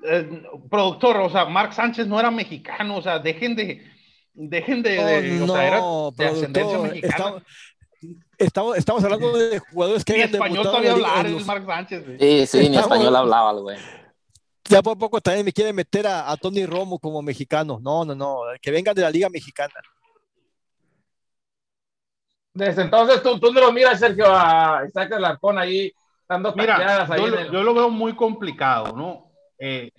[0.04, 3.84] eh, productor, o sea, Mark Sánchez no era mexicano, o sea, dejen de,
[4.34, 7.14] dejen de, de- Oh, o sea, era no, de ascendencia mexicana.
[7.14, 7.42] estamos,
[8.38, 11.64] estamos, estamos hablando de jugadores que Ni hayan español debutado sabía hablar el los- Mark
[11.66, 12.04] Sánchez.
[12.06, 12.18] güey.
[12.18, 13.78] Sí, sí, ni Estamos- español hablaba el güey.
[14.64, 17.78] ya por poco también me quieren meter a, a Tony Romo como mexicano.
[17.82, 19.72] No, no, no, que vengan de la Liga Mexicana.
[22.54, 25.92] Desde entonces tú, tú no lo miras, Sergio, a Isaac Alarcón ahí
[26.28, 29.30] dando Mira, ahí yo, en lo- el- yo lo veo muy complicado, ¿no?
[29.58, 29.90] Eh,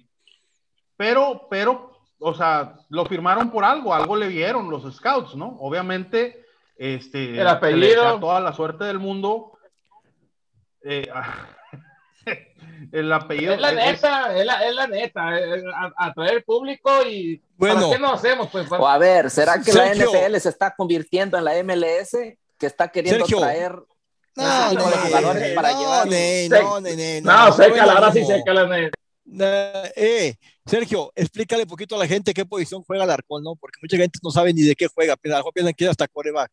[0.96, 5.58] pero, pero, o sea, lo firmaron por algo, algo le vieron los scouts, ¿no?
[5.60, 6.46] Obviamente,
[6.78, 8.20] este, El apellido.
[8.20, 9.58] toda la suerte del mundo.
[10.84, 11.10] Eh,
[12.92, 13.54] el apellido.
[13.54, 15.30] Es la neta, es la, es la neta,
[15.98, 17.76] atraer público y Bueno.
[17.82, 18.50] ¿para qué no hacemos?
[18.50, 19.94] Pues, O a ver, ¿será que la.
[19.94, 22.38] NFL se está convirtiendo en la MLS?
[22.58, 23.40] Que está queriendo Sergio.
[23.40, 23.76] traer
[24.40, 27.46] No, Ese tipo de ne, jugadores para no, llevar- ne, Sec- no, ne, ne, no,
[27.48, 28.28] no, sécala, no, ahora sí no.
[28.28, 28.92] sécala, ne.
[29.42, 33.56] Eh, eh, Sergio, explícale un poquito a la gente qué posición juega Alarcón, ¿no?
[33.56, 35.84] Porque mucha gente no sabe ni de qué juega, pero a lo mejor piensan que
[35.86, 36.52] es hasta coreback.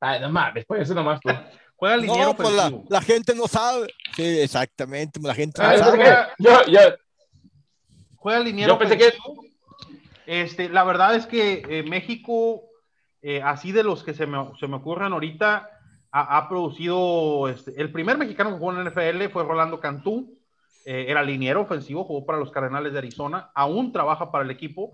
[0.00, 1.30] Ay, no mames, pues eso nomás tú.
[1.76, 3.88] Juega liniero No, pues la, la gente no sabe.
[4.16, 5.98] Sí, exactamente, la gente no Ah, yo, sabe.
[5.98, 6.80] pensé que- yo, yo,
[8.16, 9.12] Juega liniero Yo pensé que-.
[10.26, 12.62] Este, la verdad es que eh, México,
[13.22, 15.70] eh, así de los que se me, se me ocurren ahorita,
[16.10, 17.48] ha, ha producido.
[17.48, 20.38] este, el primer mexicano que jugó en la NFL fue Rolando Cantú.
[20.84, 23.50] eh, era liniero ofensivo, jugó para los Cardenales de Arizona.
[23.54, 24.92] Aún trabaja para el equipo.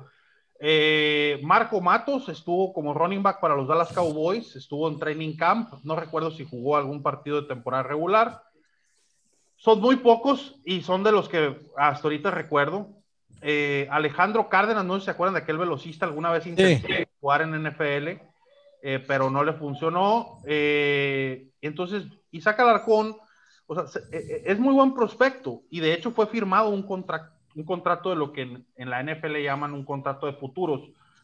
[0.60, 4.56] Eh, Marco Matos estuvo como running back para los Dallas Cowboys.
[4.56, 5.72] Estuvo en training camp.
[5.84, 8.42] No recuerdo si jugó algún partido de temporada regular.
[9.56, 12.88] Son muy pocos y son de los que hasta ahorita recuerdo.
[13.40, 16.88] Eh, Alejandro Cárdenas, no sé si se acuerdan de aquel velocista, alguna vez intentó
[17.20, 18.22] jugar en NFL,
[18.86, 20.40] eh, pero no le funcionó.
[20.44, 23.16] Eh, entonces, Isaac Alarcón,
[24.12, 26.86] eh, es muy buen prospecto y de hecho fue firmado un,
[27.54, 30.82] un contrato de lo que en, en la NFL llaman un contrato de futuros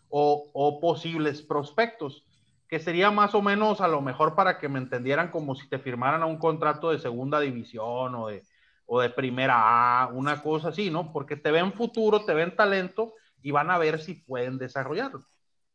[0.08, 2.24] o, o posibles prospectos,
[2.66, 5.78] que sería más o menos a lo mejor para que me entendieran como si te
[5.78, 8.42] firmaran a un contrato de segunda división o de,
[8.86, 11.12] o de primera A, una cosa así, ¿no?
[11.12, 15.26] Porque te ven futuro, te ven talento y van a ver si pueden desarrollarlo.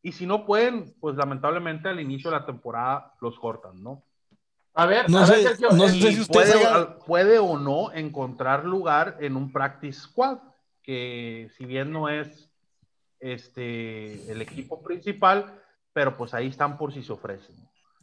[0.06, 4.04] Y si no pueden, pues lamentablemente al inicio de la temporada los cortan, ¿no?
[4.78, 6.54] a ver, No a ver, sé, Sergio, no el- sé si puede,
[7.06, 10.38] puede o no encontrar lugar en un practice squad,
[10.82, 12.48] que si bien no es
[13.18, 15.60] este el equipo principal,
[15.92, 17.56] pero pues ahí están por si se ofrecen.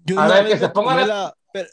[0.03, 1.69] Yo A una ver, vez que se me pongan tomé a- la- pero-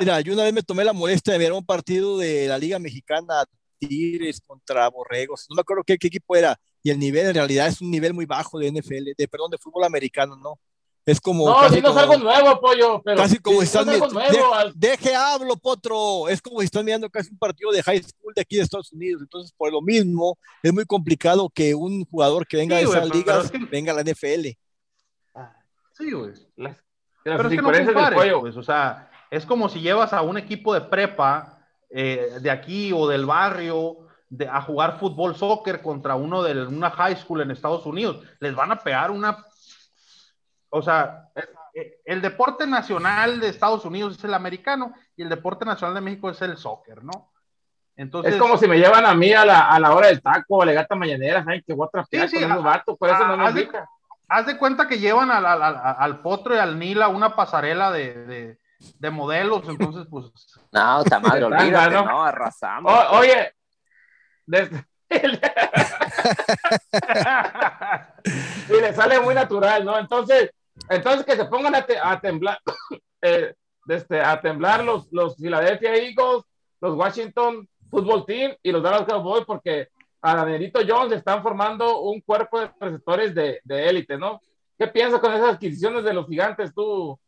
[0.00, 2.78] Mira, yo una vez me tomé la molestia de ver un partido de la Liga
[2.78, 3.44] Mexicana,
[3.78, 5.46] Tigres contra Borregos.
[5.50, 6.58] No me acuerdo qué, qué equipo era.
[6.82, 9.58] Y el nivel en realidad es un nivel muy bajo de NFL, de perdón, de
[9.58, 10.58] fútbol americano, ¿no?
[11.06, 14.06] Es como No, casi dinos como- algo nuevo, pollo, pero casi como dinos están algo
[14.08, 16.28] mi- nuevo, al- Deje hablo, potro.
[16.28, 18.92] Es como si están mirando casi un partido de high school de aquí de Estados
[18.92, 19.22] Unidos.
[19.22, 23.02] Entonces, por lo mismo, es muy complicado que un jugador que venga Sí, de esas
[23.04, 24.56] pero ligas es que- venga a la NFL.
[25.98, 26.32] Sí, güey.
[26.56, 26.82] las, las
[27.24, 28.40] Pero es que no compares, pollo.
[28.40, 31.56] pues, o sea, es como si llevas a un equipo de prepa
[31.92, 33.96] eh, de aquí o del barrio
[34.30, 38.24] de, a jugar fútbol, soccer contra uno de una high school en Estados Unidos.
[38.38, 39.44] Les van a pegar una...
[40.70, 41.28] O sea,
[41.74, 46.00] eh, el deporte nacional de Estados Unidos es el americano y el deporte nacional de
[46.00, 47.32] México es el soccer, ¿no?
[47.96, 50.56] Entonces, Es como si me llevan a mí a la, a la hora del taco
[50.56, 51.62] o a la gata mañanera, ¿saben?
[51.66, 53.54] Que voy a trapear Sí, sí, con a- vatos, por eso a- no nos haz
[53.56, 53.68] de-
[54.28, 57.90] haz de cuenta que llevan al, al- al- al potro y al Nila una pasarela
[57.90, 58.58] de, de-
[58.98, 60.26] de modelos, entonces pues...
[60.72, 62.04] No, madre, Tanga, olvídate, ¿no?
[62.06, 62.92] no, arrasamos.
[62.92, 63.54] O- oye,
[64.50, 64.84] desde-
[68.68, 69.98] y le sale muy natural, ¿no?
[69.98, 70.50] Entonces,
[70.88, 72.58] entonces que se pongan a, te- a temblar,
[73.22, 73.54] eh,
[73.88, 76.44] este, a temblar los, los Philadelphia Eagles,
[76.80, 79.88] los Washington Football Team y los Dallas Cowboys, porque
[80.22, 84.40] a Danielito Jones están formando un cuerpo de receptores de élite, ¿no?
[84.78, 87.18] ¿Qué piensas con esas adquisiciones de los gigantes, tú,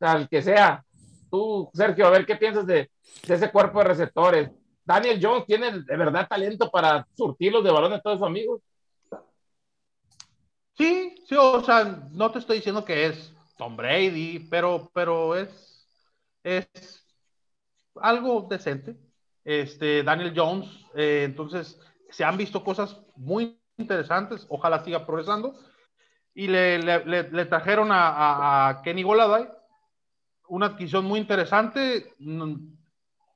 [0.00, 0.84] al que sea?
[1.30, 2.90] Tú, Sergio, a ver, ¿qué piensas de
[3.28, 4.50] ese cuerpo de receptores?
[4.86, 8.62] Daniel Jones tiene de verdad talento para surtirlos de balón a todos sus amigos.
[10.78, 15.88] Sí, sí, o sea, no te estoy diciendo que es Tom Brady, pero, pero es,
[16.44, 17.04] es
[17.96, 18.96] algo decente.
[19.44, 25.54] Este, Daniel Jones, eh, entonces se han visto cosas muy interesantes, ojalá siga progresando.
[26.34, 29.48] Y le, trajeron a Kenny Goladay,
[30.48, 32.14] una adquisición muy interesante,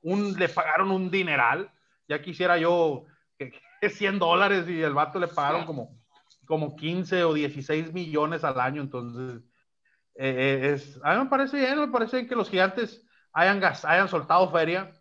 [0.01, 1.71] un, le pagaron un dineral,
[2.07, 3.05] ya quisiera yo
[3.37, 6.01] que, que 100 dólares y el vato le pagaron como
[6.51, 9.41] como 15 o 16 millones al año, entonces
[10.15, 13.63] eh, eh, es, a mí me parece bien, me parece bien que los gigantes hayan,
[13.63, 14.91] hayan soltado feria,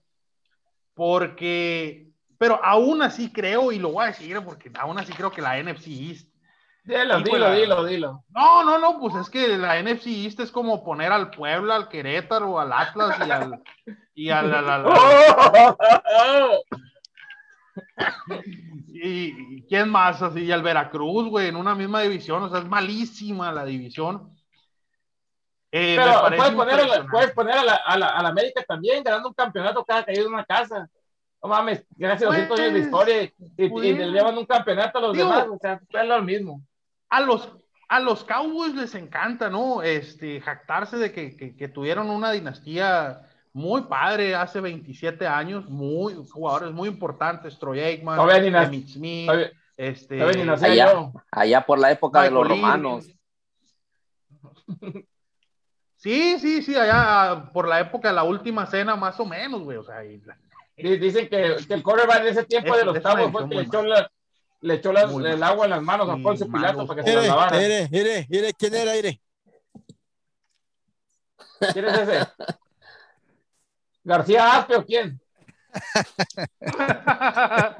[0.94, 5.42] porque, pero aún así creo, y lo voy a decir, porque aún así creo que
[5.42, 6.29] la NFC East,
[6.90, 8.24] Dilo, dilo, pues, la- dilo, dilo.
[8.30, 11.88] no, no, no, pues es que la NFC East es como poner al Puebla, al
[11.88, 13.62] Querétaro, al Atlas y al...
[14.14, 16.58] Y al, al- al- ¡Oh!
[18.88, 22.58] y, y quién más así, y al Veracruz, güey, en una misma división, o sea,
[22.60, 24.36] es malísima la división.
[25.72, 28.62] Eh, Pero puedes poner, a la, puedes poner a, la, a, la, a la América
[28.66, 30.88] también, ganando un campeonato cada caído en una casa.
[31.42, 34.36] No mames, gracias a 200 años de Pues, historia y, y- y pues, le llevan
[34.36, 35.46] un campeonato a los digo, demás.
[35.48, 36.60] O sea, es lo mismo.
[37.10, 37.52] A los,
[37.88, 39.82] a los Cowboys les encanta, ¿no?
[39.82, 46.14] Este, jactarse de que, que- que tuvieron una dinastía muy padre hace 27 años, muy
[46.30, 48.16] jugadores muy importantes, Troy Aikman,
[48.64, 50.92] Emmitt Smith, Todavía- este, todavía allá.
[50.92, 51.12] yo.
[51.32, 53.06] Allá por la época de los romanos.
[55.96, 59.76] Sí, sí, sí, allá por la época de la última cena, más o menos, güey,
[59.76, 60.38] o sea, y la-
[60.74, 63.48] Di- Dicen que, que el quarterback de ese tiempo Es- de los Cowboys fue el
[63.50, 64.10] que le edición echó, muy la-
[64.62, 67.14] le echó las- el agua en las manos a Sí, Poncio Pilato para que se
[67.14, 67.58] las Mire, lavara.
[67.58, 68.92] mire, mire, mire, ¿quién era?
[68.92, 69.20] Mire.
[71.72, 72.26] ¿Quién es ese?
[74.04, 75.20] ¿García Aspe o quién?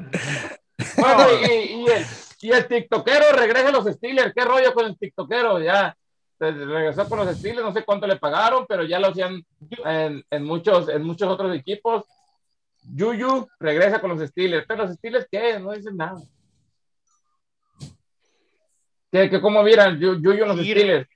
[0.97, 2.07] Bueno, y, y- y el,
[2.41, 4.33] y el tiktokero regresa a los Steelers.
[4.35, 5.61] ¿Qué rollo con el tiktokero?
[5.61, 5.95] Ya
[6.39, 9.45] regresó con los Steelers, no sé cuánto le pagaron, pero ya lo hacían
[9.85, 12.05] en, en muchos, en muchos otros equipos.
[12.83, 14.65] Yuyu regresa con los Steelers.
[14.67, 15.59] ¿Pero los Steelers qué?
[15.61, 16.19] No dicen nada.
[19.13, 20.61] ¿Qué, qué, ¿Cómo miran Yu- Yuyu los.
[20.61, 21.09] Steelers?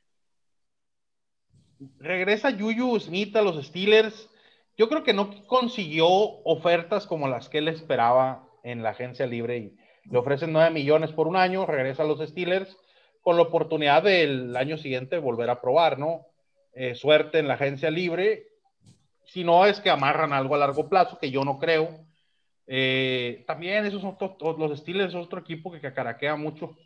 [1.99, 4.31] regresa Juju Smith a los Steelers.
[4.77, 9.59] Yo creo que no consiguió ofertas como las que él esperaba en la agencia libre
[9.59, 9.77] y
[10.11, 12.77] le ofrecen 9 millones por un año, regresa a los Steelers
[13.23, 16.27] con la oportunidad del año siguiente volver a probar, ¿no?
[16.75, 18.49] Eh, suerte en la agencia libre.
[19.27, 22.05] Si no es que amarran algo a largo plazo, que yo no creo.
[22.67, 24.17] Eh, también esos son
[24.59, 26.77] los Steelers otro equipo que cacaraquea mucho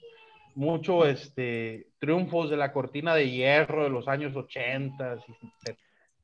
[0.58, 5.70] mucho este triunfos de la cortina de hierro de los años 80 y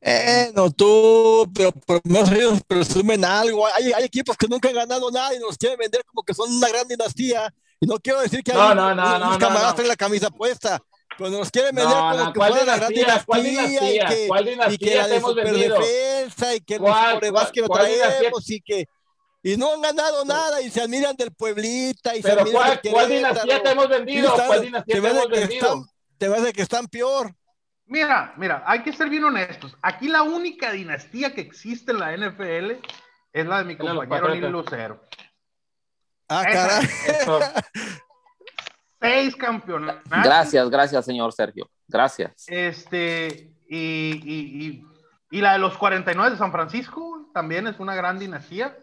[0.00, 3.66] Eh, no tú, pero por lo menos ellos presumen algo.
[3.66, 6.52] Hay, hay equipos que nunca han ganado nada y nos quieren vender como que son
[6.52, 7.52] una gran dinastía.
[7.80, 9.96] Y no quiero decir que No, hay no, no, unos no, no, camaradas traen la
[9.96, 10.82] camisa puesta.
[11.16, 13.24] Cuando nos quieren vender como que ¿cuál fuera la gran dinastía?
[13.24, 14.04] ¿Cuál dinastía, dinastía?
[14.04, 15.76] y que, ¿Cuál y que dinastía la de hemos vendido?
[15.76, 18.18] superdefensa y que el ¿Cuál- corebas que lo cuál- cuál dinastía?
[18.18, 18.86] traemos y que
[19.44, 22.92] y no han ganado nada y se admiran del Pueblita y se admiran ¿cuál, del
[22.92, 24.28] cuál dinastía te hemos vendido?
[24.30, 25.66] están- ¿Cuál dinastía te hemos que vendido?
[25.66, 25.84] están-
[26.18, 27.34] te me hace que están peor.
[27.86, 32.12] mira mira hay que ser bien honestos aquí la única dinastía que existe en la
[32.16, 32.80] NFL
[33.32, 34.50] es la de mi de compañero Patriotas.
[34.50, 35.00] Lucero
[36.26, 36.88] Ah, caray.
[39.00, 41.70] Seis campeonatos Gracias, gracias, señor Sergio.
[41.86, 42.32] Gracias.
[42.48, 43.76] este y,
[44.24, 44.86] y, y,
[45.30, 48.74] y la de los 49 de San Francisco también es una gran dinastía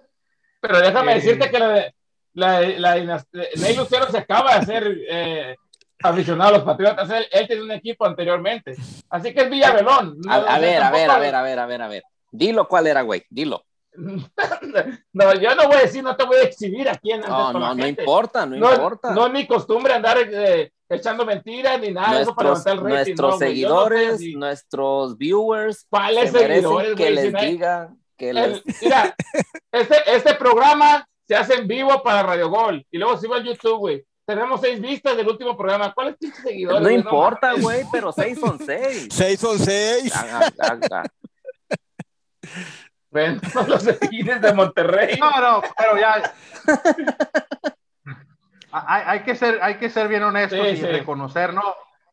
[0.61, 1.15] Pero déjame Eh.
[1.15, 1.93] decirte que la,
[2.33, 5.55] la, la dinastía, Ney Lucero se acaba de hacer eh,
[6.01, 7.09] aficionado a los Patriotas.
[7.09, 8.75] Él, él tenía un equipo anteriormente.
[9.09, 10.17] Así que es Villarelón.
[10.29, 12.03] A, No, a ver, a ver, a ver, a ver, a ver, a ver.
[12.31, 13.23] Dilo cuál era, güey.
[13.29, 13.65] Dilo.
[15.13, 17.59] No, yo no voy a decir, no te voy a exhibir aquí en No, la
[17.59, 19.11] no, no importa, no, No, importa.
[19.13, 22.91] no es mi costumbre andar eh, echando mentiras ni nada de eso para nuestros levantar
[22.93, 23.15] el rating.
[23.15, 27.15] nuestros no, seguidores, nuestros viewers, ¿Cuáles se seguidores, que güey?
[27.15, 27.89] les Si diga
[28.21, 28.63] que El- les...
[28.81, 29.15] mira,
[29.71, 33.43] este, este programa se hace en vivo para Radio Gol y luego se va a
[33.43, 34.05] YouTube, güey.
[34.25, 35.91] Tenemos seis vistas del último programa.
[35.93, 36.81] ¿Cuáles pinches seguidores?
[36.81, 39.07] No importa, güey, pero seis son seis.
[39.11, 40.13] Seis son seis.
[43.09, 45.17] Ven, los seguidores de Monterrey.
[45.19, 46.33] No, no, pero ya.
[48.71, 50.85] hay, hay que ser, hay que ser bien honestos Sí, y sí.
[50.85, 51.63] reconocer, ¿no?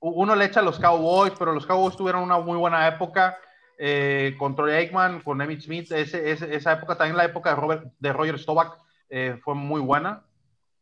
[0.01, 3.37] Uno le echa a los Cowboys, pero los Cowboys tuvieron una muy buena época
[3.79, 5.91] eh, con Troy Aikman, con Emmitt Smith.
[5.93, 8.73] Ese- ese- esa época, también la época de, Robert, de Roger Staubach
[9.09, 10.23] eh, fue muy buena.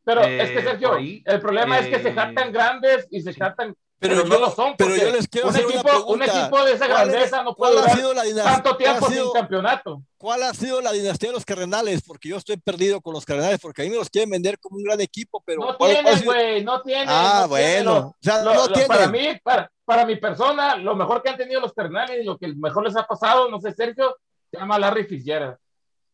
[0.04, 3.20] Pero Eh, es que, Sergio, ahí, el problema es que se eh, jactan grandes y
[3.22, 3.74] se jactan.
[3.98, 4.74] Pero Pero, yo- no lo son.
[4.76, 6.40] pero yo les quiero un hacer una equipo, un pregunta.
[6.42, 8.52] equipo de esa ¿Cuál es- grandeza no puede ¿Cuál ha durar sido la dinastía?
[8.52, 10.02] tanto tiempo ha sin sido- campeonato.
[10.18, 12.02] ¿Cuál ha sido la dinastía de los Cardenales?
[12.06, 14.76] Porque yo estoy perdido con los Cardenales, porque a mí me los quieren vender como
[14.76, 16.32] un gran equipo, pero No ¿cuál- cuál ha tienen, sido?
[16.32, 17.08] güey, no tienen.
[17.08, 17.84] Ah, no tienen.
[17.84, 18.00] bueno.
[18.00, 18.88] Lo- O sea, lo- no lo- tienen.
[18.88, 22.36] para mí, para, para mi persona, lo mejor que han tenido los Cardenales y lo
[22.36, 24.16] que mejor les ha pasado, no sé, Sergio,
[24.50, 25.56] se llama Larry Fitzgerald.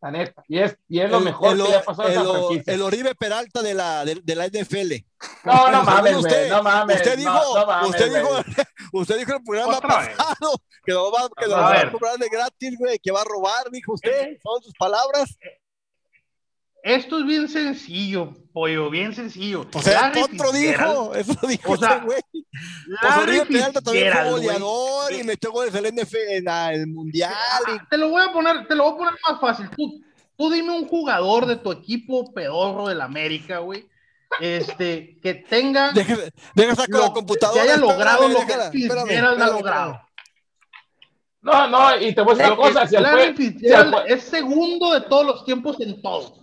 [0.01, 0.43] La neta.
[0.49, 2.31] Y es, y es lo El- mejor el, que le ha pasado a el- esa
[2.33, 2.75] franquicia.
[2.75, 5.05] el Oribe Peralta de la, de, de la NFL.
[5.45, 6.97] No, no mames, usted, no mames.
[6.97, 8.29] Usted no, dijo, no mames, usted dijo,
[8.95, 10.17] usted dijo en el programa Otra vez.
[10.17, 10.55] pasado
[10.85, 11.93] que lo va, que lo A va a ver.
[11.93, 14.39] cobrar de gratis, güey, que va a robar, dijo usted.
[14.43, 15.39] Son sus palabras.
[16.83, 19.65] Esto es bien sencillo, pollo, bien sencillo.
[19.71, 22.21] Pues el Larry otro Fitzgerald- dijo, eso dijo O sea, ese güey.
[23.03, 27.33] Larry Oribe Peralta también fue goleador y metió goles del NFL el mundial.
[27.69, 29.71] y- Te lo voy a poner, te lo voy a poner más fácil.
[29.77, 30.03] Tú,
[30.37, 33.87] tú dime un jugador de tu equipo pedorro del América, güey.
[34.41, 36.17] Este, que tenga, Deja,
[36.55, 37.63] deja sacar la computadora.
[37.63, 40.01] que haya logrado espérame, lo que déjala, espérame, Fitzgerald ha logrado.
[41.43, 42.87] No, no, y te voy a decir una cosa.
[42.87, 46.01] Si el Larry fue- si el Fitzgerald fue- es segundo de todos los tiempos en
[46.01, 46.42] todo.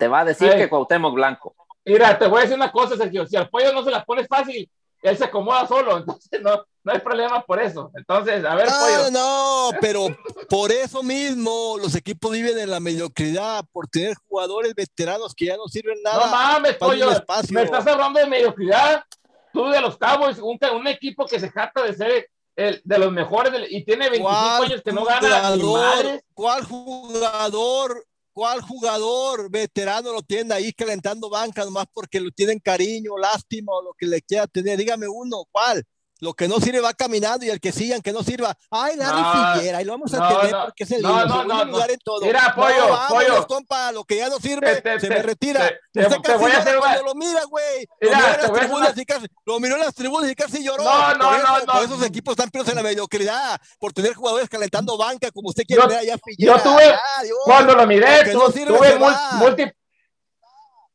[0.00, 1.54] Te va a decir que Cuauhtémoc Blanco.
[1.84, 3.26] Mira, te voy a decir una cosa, Sergio.
[3.26, 4.68] Si al pollo no se la pones fácil,
[5.02, 5.96] él se acomoda solo.
[5.98, 7.90] Entonces no, no hay problema por eso.
[7.94, 9.10] Entonces, a ver, No, pollo.
[9.10, 10.06] no, pero
[10.48, 15.56] por eso mismo los equipos viven en la mediocridad, por tener jugadores veteranos que ya
[15.56, 16.26] no sirven nada.
[16.26, 17.10] No mames, pollo.
[17.50, 19.04] Me estás hablando de mediocridad.
[19.52, 23.10] Tú de los Cowboys, un, un equipo que se jacta de ser el, de los
[23.12, 26.22] mejores del- y tiene 25 ¿Cuál años que no gana ni jugador?
[26.34, 28.06] ¿Cuál jugador?
[28.40, 33.82] ¿Cuál jugador veterano lo tiene ahí calentando banca nomás porque lo tienen cariño, lástima o
[33.82, 34.78] lo que le quiera tener?
[34.78, 35.84] Dígame uno, ¿cuál?
[36.20, 38.54] Lo que no sirve va caminando y el que sigan que no sirva.
[38.70, 41.24] Ay, Larry No, Figuera, ahí lo vamos a no, tener no, porque es el no,
[41.24, 42.20] no, no, lugar en todo.
[42.20, 43.46] Mira, pollo, vámonos, pollo.
[43.46, 45.70] compa, lo que ya no sirve, Te- se te- me retira.
[45.92, 47.86] te- Usted casi voy a hacer cuando lo mira, güey.
[48.00, 50.30] Lo Mira, miró en te las tribunas una- y casi, lo miró en las tribunas
[50.30, 50.84] y casi lloró.
[50.84, 51.72] No, no, por eso, no, no.
[51.72, 55.64] Por esos equipos están perdidos en la mediocridad, por tener jugadores calentando banca como usted
[55.66, 56.56] quiere Yo- tener allá Figuera.
[56.56, 57.38] yo tuve- Dios.
[57.44, 59.64] Cuando lo miré, Lo tuve multi-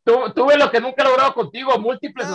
[0.05, 2.27] tu- tuve lo que nunca he logrado contigo, múltiples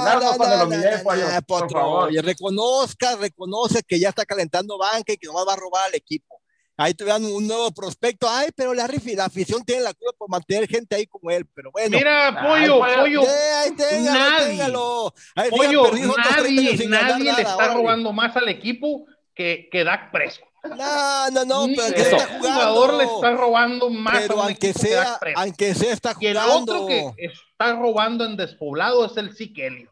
[0.00, 0.98] orgasmos cuando lo miré,
[1.42, 2.08] por favor.
[2.08, 5.94] Oye, reconozca, reconoce que ya está calentando banca y que nomás va a robar al
[5.94, 6.40] equipo.
[6.80, 8.28] Ahí tuvieron un nuevo prospecto.
[8.30, 11.44] Ay, pero la, la afición tiene la culpa por mantener gente ahí como él.
[11.52, 11.96] Pero bueno.
[11.98, 14.46] Mira, Ay, pollo, Eh, ahí téngalo, ahí nadie.
[14.46, 15.14] téngalo.
[15.34, 19.68] Ahí pollo, perdidos otros 30 años nadie, nadie le está robando más al equipo que,
[19.72, 20.47] que Dak Prescott.
[20.76, 22.40] No, no, no, pero que está un jugando.
[22.52, 25.42] jugador le está robando más pero a un aunque que sea, Prescott.
[25.44, 26.72] aunque sea está Y el jugando.
[26.74, 29.90] otro que está robando en despoblado es el Sikelio.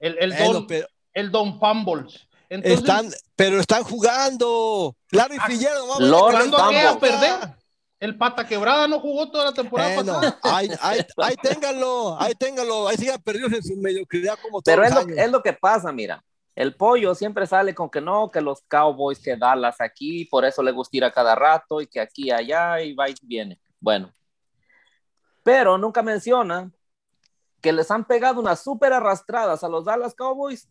[0.00, 2.28] El, el, Bueno, don, pero el Don Fumbles.
[2.50, 4.96] Entonces, están, pero están jugando.
[5.10, 6.80] Larry Ah, Figueron, vamos Lord a ver ¿cuándo qué Fumbles.
[6.80, 7.20] queda a pasa.
[7.40, 7.58] perder?
[8.00, 10.38] El pata quebrada no jugó toda la temporada Bueno, pasada.
[10.44, 14.84] ahí, ahí, ahí ténganlo, ahí ténganlo, ahí sigan perdidos en su mediocridad como todos Pero
[14.84, 15.18] es los lo, años.
[15.18, 16.24] es lo que pasa, mira.
[16.58, 20.60] El pollo siempre sale con que no, que los Cowboys, que Dallas aquí, por eso
[20.60, 23.60] le gusta ir a cada rato y que aquí, allá y va y viene.
[23.78, 24.12] Bueno.
[25.44, 26.68] Pero nunca menciona
[27.60, 30.68] que les han pegado unas súper arrastradas a los Dallas Cowboys,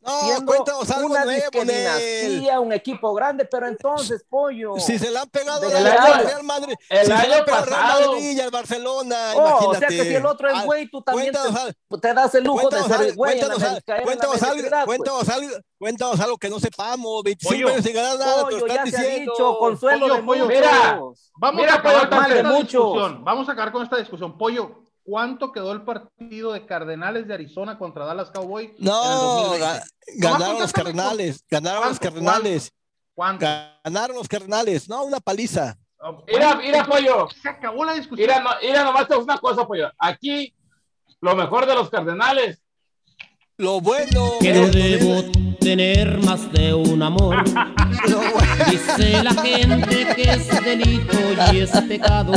[0.00, 4.74] No, cuéntanos algo una nuevo, dinastía, un equipo grande, pero entonces, pollo.
[4.78, 7.04] Si se le han pegado De a la- el al año- Real Madrid, el si
[7.04, 9.56] se le año han pegado al Real pasado- Madrid y al Barcelona, Oh, o sea
[9.66, 9.96] imagínate.
[9.96, 12.82] que si el otro es güey, tú también te, algo, te das el lujo de
[12.84, 14.84] ser güey en la cuéntanos la cuéntanos algo, pues.
[14.86, 18.58] cuéntanos algo, cuéntanos algo que no sepamos, 25 Pollo, años sin ganar nada, te Pollo,
[18.60, 19.32] lo ya están se ha diciendo.
[19.32, 21.00] dicho, consuelo Pollo, de pollo, mira.
[21.40, 23.24] Vamos Mira, a acabar con de esta discusión.
[23.24, 24.38] Vamos a acabar con esta discusión.
[24.38, 28.70] Pollo, ¿cuánto quedó el partido de Cardenales de Arizona contra Dallas Cowboys?
[28.78, 29.64] No, 2020?
[29.64, 29.84] ga-
[30.16, 32.72] ganaron los carnales, ganaron los cardenales,
[33.14, 33.46] ¿Cuánto?
[33.84, 35.76] ganaron los cardenales, no, una paliza.
[36.28, 37.26] Mira, mira, pollo.
[37.42, 38.28] Se acabó la discusión.
[38.28, 39.90] Mira, no, mira, nomás una cosa, pollo.
[39.98, 40.54] Aquí,
[41.20, 42.62] lo mejor de los Cardenales
[43.56, 44.34] Lo bueno.
[44.40, 47.36] que no debo tener más de un amor.
[48.08, 51.16] lo bueno- Dice la gente que es delito
[51.52, 52.32] y es pecado.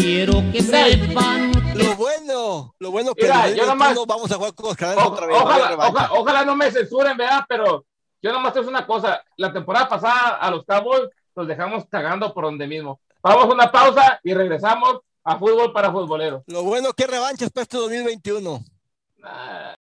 [0.00, 4.06] Quiero que Mira, sepan Lo bueno, lo bueno que Mira, en el yo 2021 nomás-
[4.06, 5.36] vamos a jugar con los canales otra vez.
[5.38, 5.90] ojalá, revancha.
[5.92, 7.44] oja- ojalá no me censuren, ¿verdad?
[7.46, 7.84] Pero
[8.22, 9.22] yo nomás te digo una cosa.
[9.36, 12.98] La temporada pasada a los Cowboys los dejamos cagando por donde mismo.
[13.22, 16.42] Vamos a una pausa y regresamos a fútbol para futboleros.
[16.46, 18.60] Lo bueno que revanchas para este 2021.
[19.22, 19.74] Ah,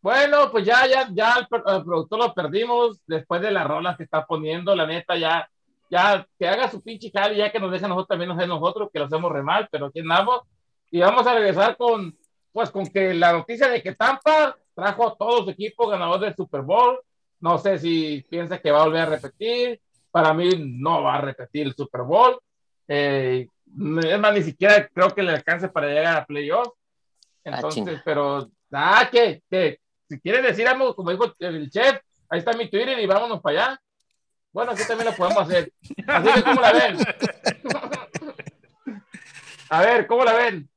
[0.00, 4.04] Bueno, pues ya, ya, ya el, el productor lo perdimos después de las rolas que
[4.04, 5.48] está poniendo, la neta, ya,
[5.90, 8.90] ya, que haga su pinche jale, ya que nos deja nosotros también nos a nosotros,
[8.92, 10.42] que lo hacemos re mal, pero aquí andamos.
[10.90, 12.16] Y vamos a regresar con,
[12.52, 16.36] pues, con que la noticia de que Tampa trajo a todos su equipo ganador del
[16.36, 17.00] Super Bowl.
[17.40, 19.80] No sé si piensa que va a volver a repetir.
[20.10, 22.38] Para mí no va a repetir el Super Bowl.
[22.86, 26.72] Eh, es más, ni siquiera creo que le alcance para llegar a playoffs.
[27.44, 28.02] Entonces, chinga.
[28.04, 32.68] pero, ah, que, que, si quiere decir algo, como dijo el chef, ahí está mi
[32.68, 33.80] Twitter y vámonos para allá.
[34.52, 35.72] Bueno, aquí también lo podemos hacer.
[36.06, 36.96] Así que, ¿cómo la ven?
[39.70, 40.68] A ver, ¿cómo la ven?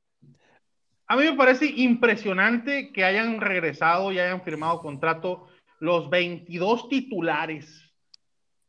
[1.06, 5.48] A mí me parece impresionante que hayan regresado y hayan firmado contrato
[5.80, 7.90] los 22 titulares,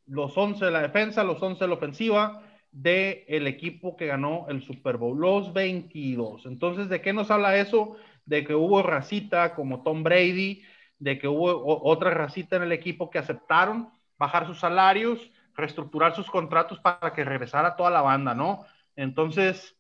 [0.06, 2.42] los 11 de la defensa, los 11 de la ofensiva
[2.72, 6.46] del equipo que ganó el Super Bowl, los 22.
[6.48, 7.98] Entonces, ¿de qué nos habla eso?
[8.26, 10.64] De que hubo racita como Tom Brady,
[11.00, 15.20] de que hubo otra racita en el equipo que aceptaron bajar sus salarios,
[15.56, 18.66] reestructurar sus contratos para que regresara toda la banda, ¿no?
[18.96, 19.76] Entonces,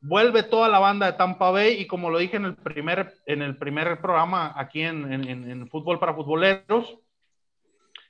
[0.00, 3.42] vuelve toda la banda de Tampa Bay y como lo dije en el primer, en
[3.42, 6.98] el primer programa aquí en, en- en- en Fútbol para Futboleros,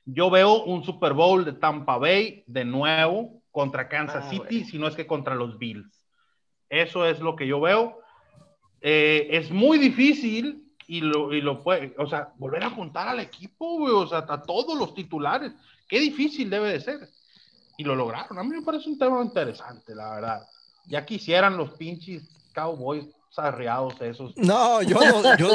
[0.04, 4.66] yo veo un Super Bowl de Tampa Bay de nuevo contra Kansas Ah, City, bueno.
[4.66, 6.04] si no es que contra los Bills.
[6.68, 7.98] Eso es lo que yo veo.
[8.88, 13.18] Eh, es muy difícil y lo, y lo puede, o sea, volver a juntar al
[13.18, 15.50] equipo, güey, o sea, a todos los titulares.
[15.88, 17.08] Qué difícil debe de ser.
[17.76, 18.38] Y lo lograron.
[18.38, 20.42] A mí me parece un tema interesante, la verdad.
[20.86, 24.36] Ya quisieran los pinches Cowboys sarreados esos.
[24.36, 25.48] No, yo no, yo,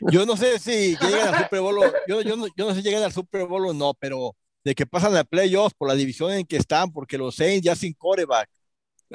[0.00, 2.82] yo no sé si llegan al Super Bowl, yo, yo, no, yo no sé si
[2.82, 6.44] llegan al Super Bowl no, pero de que pasan a playoffs por la división en
[6.44, 8.50] que están, porque los Saints ya sin coreback,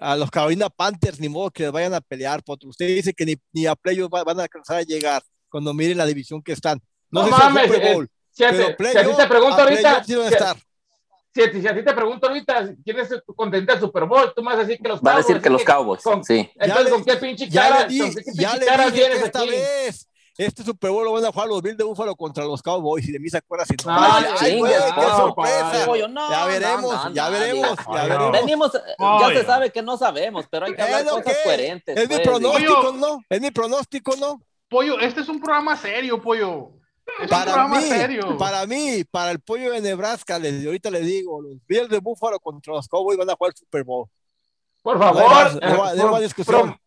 [0.02, 2.70] a los Carolina Panthers ni modo que les vayan a pelear, Potro.
[2.70, 5.98] Usted dice que ni, ni a playoffs va- van a alcanzar a llegar cuando miren
[5.98, 6.80] la división que están.
[7.12, 9.28] No, No sé si al mames, Super eh, Bowl, Si a, si a ti te
[9.28, 10.58] pregunto ahorita, sí van a si- estar.
[11.34, 14.06] si, a ti- si a ti te pregunto ahorita quién es tu contendiente del Super
[14.06, 15.28] Bowl, tú me vas a decir que los Va a Cowboys.
[15.28, 16.50] decir que así los Cowboys, con- sí.
[16.56, 18.86] Entonces, le- ¿con qué pinche Ya cara, le, di- con qué ya pinche le cara
[18.86, 19.50] dije vienes que esta aquí?
[19.50, 20.09] vez.
[20.40, 23.12] Este Super Bowl lo van a jugar los Bills de Buffalo contra los Cowboys y
[23.12, 23.92] de mí se acuerda si no.
[23.92, 25.86] Ah, Ay, ay, chingues, qué no, sorpresa.
[26.08, 27.86] no, Ya veremos, no, ya no, veremos, diga.
[27.94, 28.32] ya veremos.
[28.32, 28.80] Venimos, ya
[29.28, 31.44] Ay, se sabe que no sabemos, pero hay que hablar ¿Es lo cosas que?
[31.44, 31.98] coherentes.
[31.98, 32.94] Es mi pronóstico, Pollo.
[32.94, 33.20] ¿no?
[33.30, 34.42] Es mi pronóstico, ¿no?
[34.70, 36.70] Pollo, este es un programa serio, pollo.
[37.18, 38.38] Es un Para programa mí, serio.
[38.38, 42.40] para mí, para el pollo de Nebraska, les, ahorita le digo, los Bills de Buffalo
[42.40, 44.08] contra los Cowboys van a jugar el Super Bowl.
[44.82, 46.62] Por No hay favor, más- no eh, hay- no pro- más discusión.
[46.70, 46.80] pro-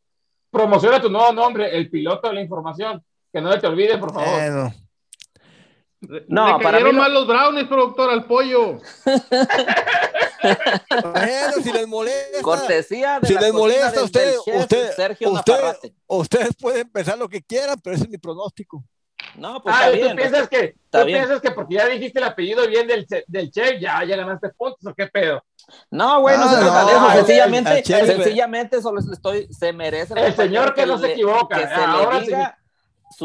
[0.50, 3.04] promociona tu nuevo nombre, el piloto de la información.
[3.32, 4.72] Que no se te olvide, por favor.
[6.28, 8.78] No, le para cayeron mí no- mal los brownies, productor, al pollo.
[11.02, 14.34] bueno, si les molesta, Cortesía de si la les molesta a del- usted,
[14.96, 18.82] Sergio usted, ustedes pueden pensar lo que quieran, pero ese es mi pronóstico.
[19.36, 20.16] No, pues ah, está ¿y tú bien.
[20.16, 21.18] piensas que, está tú bien.
[21.20, 24.48] piensas que porque ya dijiste el apellido bien del, che- del chef, ya, ya ganaste
[24.50, 25.42] puntos o qué pedo?
[25.90, 27.06] No, güey, no, No, se trata no, de eso.
[27.06, 30.14] el- Sencillamente, el chef- sencillamente solo estoy, se merece.
[30.16, 32.58] El señor que no se le- equivoca, Que se ahora le diga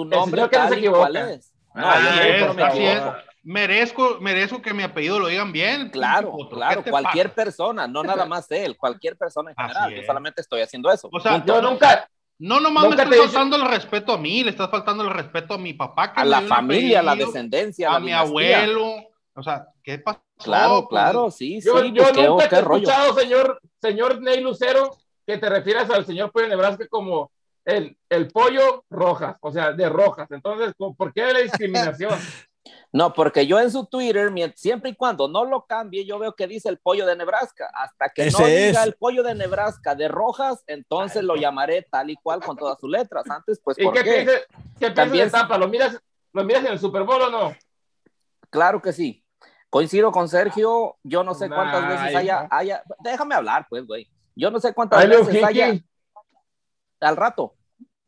[0.03, 1.34] su el nombre señor que no tal se y cual equivoca.
[1.34, 1.53] es.
[1.74, 3.03] No, no, es, yo no me así es.
[3.44, 5.90] Merezco, merezco que mi apellido lo digan bien.
[5.90, 7.36] Claro, claro, ¿Qué te cualquier pasa?
[7.36, 9.94] persona, no nada más él, cualquier persona en general.
[9.95, 11.10] Yo solamente estoy haciendo eso.
[11.11, 11.53] O sea, Punto.
[11.56, 12.10] Yo nunca,
[12.40, 15.03] No, nomás Nunca me te estás he faltando el respeto a mí, le estás faltando
[15.03, 16.14] el respeto a mi papá.
[16.14, 18.28] Que a la familia, a la descendencia, a la mi dinastía.
[18.64, 18.95] abuelo.
[19.34, 20.22] O sea, ¿qué pasó?
[20.44, 22.84] Claro, Pues, claro, sí, yo, sí, yo pues, qué, nunca te qué he rollo.
[22.90, 24.95] escuchado, señor, señor Ney Lucero,
[25.26, 27.32] que te refieras al señor Pollo Nebraska como
[27.68, 30.31] el, el pollo rojas, o sea, de rojas.
[30.31, 32.18] Entonces, ¿por qué la discriminación?
[32.91, 36.48] No, porque yo en su Twitter, siempre y cuando no lo cambie, yo veo que
[36.48, 37.69] dice el pollo de Nebraska.
[37.73, 38.88] Hasta que no Ese diga es.
[38.88, 42.89] el pollo de Nebraska de rojas, entonces lo llamaré tal y cual con todas sus
[42.89, 43.23] letras.
[43.30, 44.11] Antes, pues, ¿Y ¿por qué, qué?
[44.14, 45.57] piensas, qué piensas También- de Tampa?
[45.57, 46.02] ¿Lo miras,
[46.34, 47.56] ¿Lo miras en el Super Bowl o no?
[48.49, 49.23] Claro que sí.
[49.69, 50.98] Coincido con Sergio.
[51.03, 52.48] Yo no sé cuántas veces haya, no.
[52.52, 52.84] haya.
[52.99, 54.10] Déjame hablar, pues, güey.
[54.35, 55.73] Yo no sé cuántas Ay, veces haya.
[56.99, 57.53] Al rato.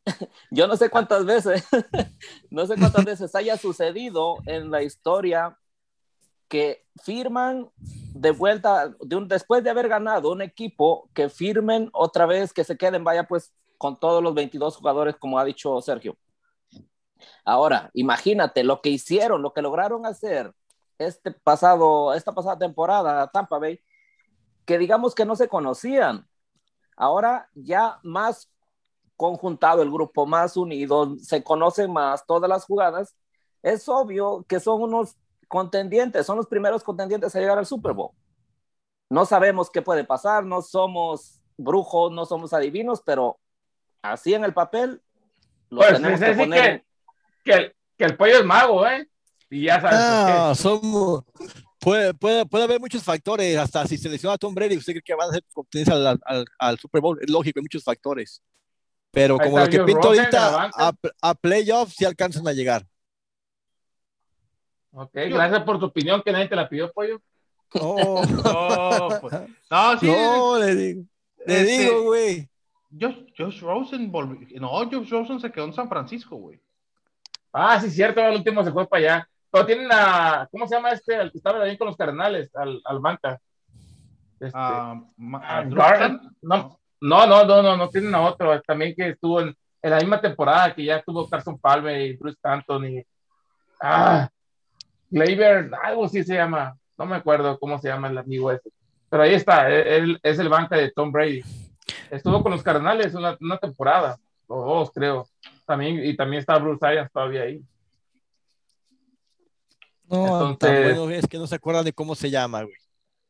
[0.51, 1.65] Yo no sé cuántas veces,
[2.49, 5.57] no sé cuántas veces haya sucedido en la historia
[6.47, 12.25] que firman de vuelta, de un, después de haber ganado un equipo, que firmen otra
[12.25, 16.17] vez, que se queden, vaya pues, con todos los 22 jugadores, como ha dicho Sergio.
[17.45, 20.53] Ahora, imagínate lo que hicieron, lo que lograron hacer
[20.97, 23.79] este pasado, esta pasada temporada, Tampa Bay,
[24.65, 26.27] que digamos que no se conocían.
[26.97, 28.51] Ahora ya más
[29.19, 33.13] conjuntado el grupo, más unido, se conocen más todas las jugadas.
[33.61, 35.17] Es obvio que son unos
[35.49, 38.11] contendientes, son los primeros contendientes a llegar al Super Bowl.
[39.09, 43.37] No sabemos qué puede pasar, no somos brujos, no somos adivinos, pero
[44.01, 45.01] así en el papel
[45.69, 46.85] lo Pues, tenemos es que decir poner.
[47.43, 49.05] que, que, que el pollo es mago, ¿eh?
[49.49, 51.25] Y ya sabes Ah, somos.
[51.81, 55.15] Puede, puede, puede haber muchos factores, hasta si selecciona a Tom Brady, usted cree que
[55.15, 58.41] van a hacer competencia al, al, al Super Bowl, es lógico, hay muchos factores.
[59.11, 62.85] Pero Ahí como lo que pinto ahorita, a, a playoffs sí alcanzan a llegar.
[64.91, 67.21] Ok, gracias por tu opinión, que nadie te la pidió, pollo.
[67.73, 69.33] No, No, pues,
[69.71, 70.07] no, sí.
[70.07, 71.03] no, le digo,
[71.45, 72.49] le Este- digo, güey.
[72.99, 74.47] Josh, Josh Rosen volvió.
[74.59, 76.59] No, Josh Rosen se quedó en San Francisco, güey.
[77.53, 79.29] Ah, sí, cierto, el último se fue para allá.
[79.51, 81.15] Pero tienen a, ¿cómo se llama este?
[81.15, 83.39] El que estaba ahí con los cardenales, al, al banca.
[84.39, 86.31] Este, Ah, ma- ah, ah, Drew Garland.
[86.41, 88.61] No, no, no, no, no, no tienen a otro.
[88.61, 92.35] También que estuvo en, en la misma temporada que ya tuvo Carson Palmer y Bruce
[92.35, 93.03] Stanton y.
[93.81, 94.29] Ah,
[95.09, 96.75] Gleyber, algo así se llama.
[96.97, 98.69] No me acuerdo cómo se llama el amigo ese.
[99.09, 101.41] Pero ahí está, él, es el banca de Tom Brady.
[102.11, 104.17] Estuvo con los cardenales una, una temporada,
[104.47, 105.27] o dos, creo.
[105.65, 107.63] También, y también está Bruce Arians todavía ahí.
[110.03, 112.75] No, tan Entonces- bueno es que no se acuerdan de cómo se llama, güey.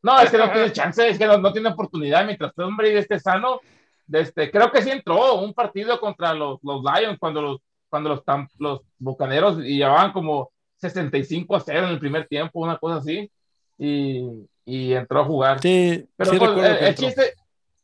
[0.02, 2.96] No, es que no tiene chance, es que no, no tiene oportunidad mientras Tom Brady
[2.96, 3.60] esté sano.
[4.10, 7.58] Este, creo que sí entró un partido contra los, los Lions cuando los,
[7.88, 12.60] cuando los, tam- los bucaneros y llevaban como 65 a 0 en el primer tiempo,
[12.60, 13.30] una cosa así,
[13.78, 15.60] y, y entró a jugar.
[15.60, 17.34] Sí, Pero sí pues, recuerdo el, chiste,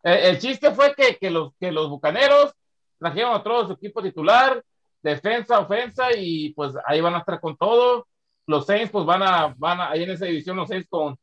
[0.02, 2.54] el, el chiste fue que, que, los, que los bucaneros
[2.98, 4.64] trajeron a todo su equipo titular,
[5.02, 8.06] defensa, ofensa, y pues ahí van a estar con todo.
[8.46, 11.16] Los Saints, pues van a, van a, ahí en esa división, los Saints con,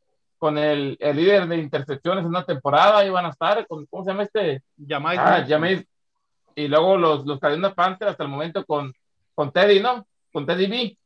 [0.43, 4.03] con el, el líder de intercepciones en una temporada, ahí van a estar, con, ¿cómo
[4.03, 4.61] se llama este?
[5.21, 5.37] Ah.
[6.53, 8.93] Y luego los, los Carolina Panthers hasta el momento con,
[9.33, 10.05] con Teddy, ¿no?
[10.33, 10.97] Con Teddy B.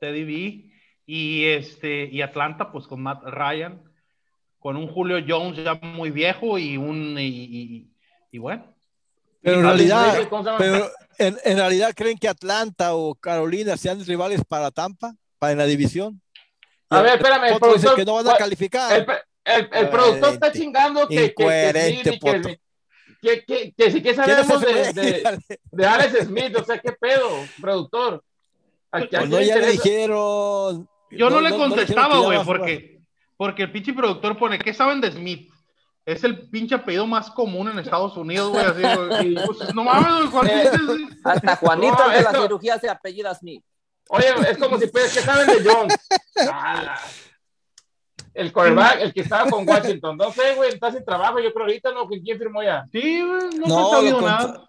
[0.00, 0.72] Teddy B.
[1.04, 3.82] Y, este, y Atlanta, pues con Matt Ryan.
[4.58, 7.18] Con un Julio Jones ya muy viejo y un.
[7.18, 7.90] Y, y-
[8.32, 8.74] y bueno.
[9.42, 10.88] Pero en realidad, pero
[11.18, 15.66] en, en realidad creen que Atlanta o Carolina sean rivales para Tampa, para en la
[15.66, 16.22] división.
[16.90, 18.92] A ver, espérame, el productor, que no van a ¿cuál- calificar.
[18.92, 19.06] El,
[19.44, 20.58] el, el productor está Incoherente.
[20.58, 22.48] chingando que, que, que, Incoherente, que, poto.
[23.22, 25.38] que, que, que si que ¿Quién es sabemos de, de,
[25.72, 27.28] de Alex Smith, o sea, qué pedo,
[27.60, 28.22] productor.
[28.90, 30.88] ¿A, a Pues no, ya le dijeron.
[31.10, 33.00] Yo no, le contestaba, que güey, porque,
[33.36, 35.50] porque el pinche productor pone, ¿qué saben de Smith?
[36.04, 38.64] Es el pinche apellido más común en Estados Unidos, güey.
[38.64, 39.34] Así, güey.
[39.46, 40.70] Pues, no mames, ¿cuál Eh,
[41.24, 43.62] Hasta Juanito No, de la esto- cirugía se apellida Smith.
[44.08, 45.94] Oye, es como si pues, ¿qué saben de Jones?
[46.50, 46.98] Ah,
[48.32, 50.16] el quarterback, el que estaba con Washington.
[50.16, 52.06] No sé, güey, está sin trabajo, yo creo ahorita, ¿no?
[52.08, 52.86] ¿Quién firmó ya?
[52.90, 54.68] Sí, güey, no, No, se ha sabido nada.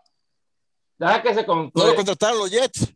[0.98, 1.72] Ya que se con...
[1.74, 2.94] No lo contrataron los Jets.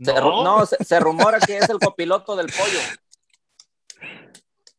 [0.00, 2.80] Se no, se, se rumora que es el copiloto del pollo.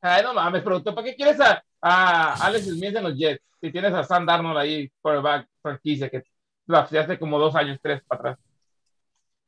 [0.02, 3.42] Ay, no mames, productor, ¿para qué quieres a, a Alex Smith en los Jets?
[3.60, 6.24] Si tienes a Sam Darnold ahí, quarterback franquicia, que
[6.68, 8.40] hace como dos años, tres para atrás.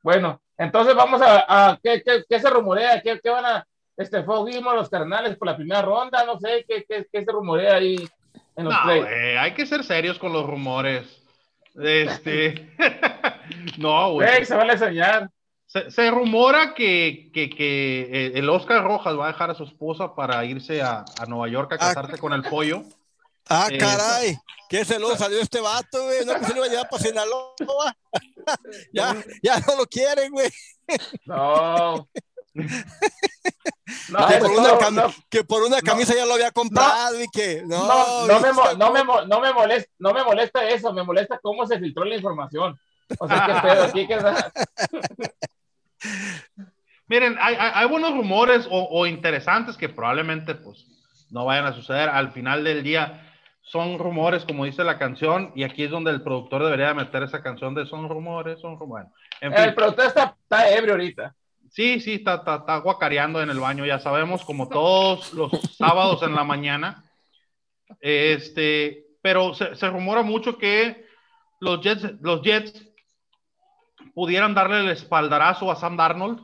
[0.01, 3.01] Bueno, entonces vamos a, a ¿qué, qué, qué se rumorea?
[3.01, 6.23] ¿Qué, qué van a, este, fuimos los carnales por la primera ronda?
[6.25, 7.95] No sé, ¿qué, qué, qué se rumorea ahí
[8.55, 11.23] en los No, güey, hay que ser serios con los rumores.
[11.79, 12.73] Este.
[13.77, 15.29] no, Güey, se vale enseñar.
[15.65, 19.63] Se, se rumora que, que, que, eh, el Oscar Rojas va a dejar a su
[19.65, 21.77] esposa para irse a, a Nueva York a Ah.
[21.79, 22.84] casarse con el pollo.
[23.49, 24.38] Ah, Eh, caray.
[24.69, 26.26] ¿Qué se lo salió este vato, güey?
[26.26, 27.53] No, que se lo iba a llevar para Sinaloa.
[28.94, 30.49] ya, ya no lo quieren, güey.
[31.26, 32.07] No.
[34.10, 37.88] No, que, por no, que por una camisa ya lo había comprado y que no,
[37.88, 38.77] no, no me, mo- ¿viste?
[38.77, 42.03] no, me, mo- no, me molesta, no me molesta eso, me molesta cómo se filtró
[42.03, 42.77] la información.
[43.19, 44.18] O sea, qué pedo, aquí que
[47.07, 50.85] Miren, hay, hay, hay buenos rumores o, o interesantes que probablemente pues
[51.30, 52.10] no vayan a suceder.
[52.10, 53.26] Al final del día
[53.68, 57.44] son rumores, como dice la canción, y aquí es donde el productor debería meter esa
[57.44, 59.10] canción de son rumores, son rumores.
[59.41, 59.61] En fin.
[59.61, 61.35] El productor está, está ebrio ahorita.
[61.69, 66.23] Sí, sí, está, está, está guacareando en el baño, ya sabemos, como todos los sábados
[66.23, 67.03] en la mañana.
[67.99, 71.06] Este, pero se, se rumora mucho que
[71.60, 72.88] los Jets, los Jets
[74.14, 76.39] pudieran darle el espaldarazo a Sam Darnold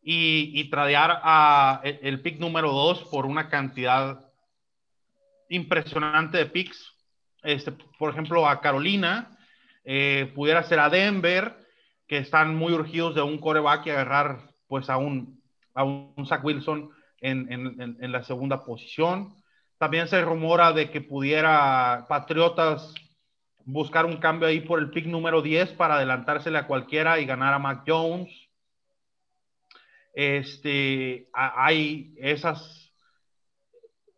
[0.00, 4.27] y, y tradear a el, el pick número 2 por una cantidad
[5.48, 6.94] impresionante de picks.
[7.42, 9.36] Este, por ejemplo, a Carolina,
[9.84, 11.56] eh, pudiera ser a Denver,
[12.06, 15.42] que están muy urgidos de un coreback y agarrar pues a un,
[15.74, 19.34] a un Zach Wilson en, en, la segunda posición.
[19.78, 22.94] También se rumora de que pudiera Patriotas
[23.64, 27.52] buscar un cambio ahí por el pick número 10 para adelantársele a cualquiera y ganar
[27.52, 28.30] a Mac Jones.
[30.14, 32.77] Este, hay esas,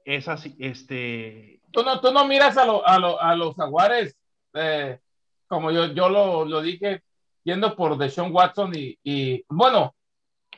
[0.05, 4.17] esas, este, Tú no, tú no miras a, lo- a, lo- a los jaguares,
[4.55, 4.99] eh,
[5.47, 7.03] como yo, yo lo, lo dije,
[7.45, 9.95] yendo por Deshaun Watson y, y bueno,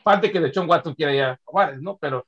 [0.03, 1.97] parte que Deshaun Watson quiera ir a Jaguares, ¿no?
[1.97, 2.25] Pero,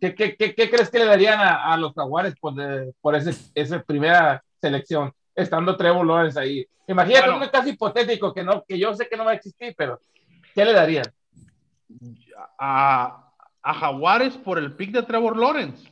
[0.00, 3.14] ¿qué, qué, qué, qué crees que le darían a, a los Jaguares por, de- por
[3.14, 6.66] ese, esa primera selección, estando Trevor Lawrence ahí?
[6.88, 7.44] Imagínate Bueno.
[7.44, 10.00] un caso hipotético que, no, que yo sé que no va a existir, pero
[10.54, 11.04] ¿qué le darían?
[12.58, 13.30] A,
[13.62, 15.88] a Jaguares por el pick de Trevor Lawrence.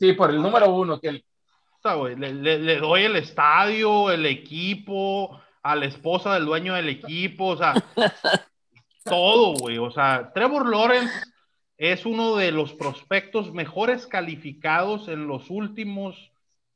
[0.00, 1.24] Sí, por el número uno, que el,
[1.78, 6.46] O sea, güey, le, le- le doy el estadio, el equipo, a la esposa del
[6.46, 7.74] dueño del equipo, o sea,
[9.04, 9.78] todo, güey.
[9.78, 11.12] O sea, Trevor Lawrence
[11.76, 16.32] es uno de los prospectos mejores calificados en los últimos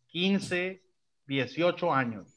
[0.09, 0.83] 15,
[1.27, 2.29] 18 años.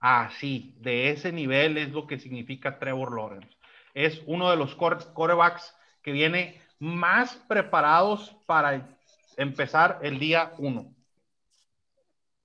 [0.00, 3.48] Así, de ese nivel es lo que significa Trevor Lawrence.
[3.94, 8.93] Es uno de los core- quarterbacks que viene más preparados para
[9.36, 10.94] empezar el día uno.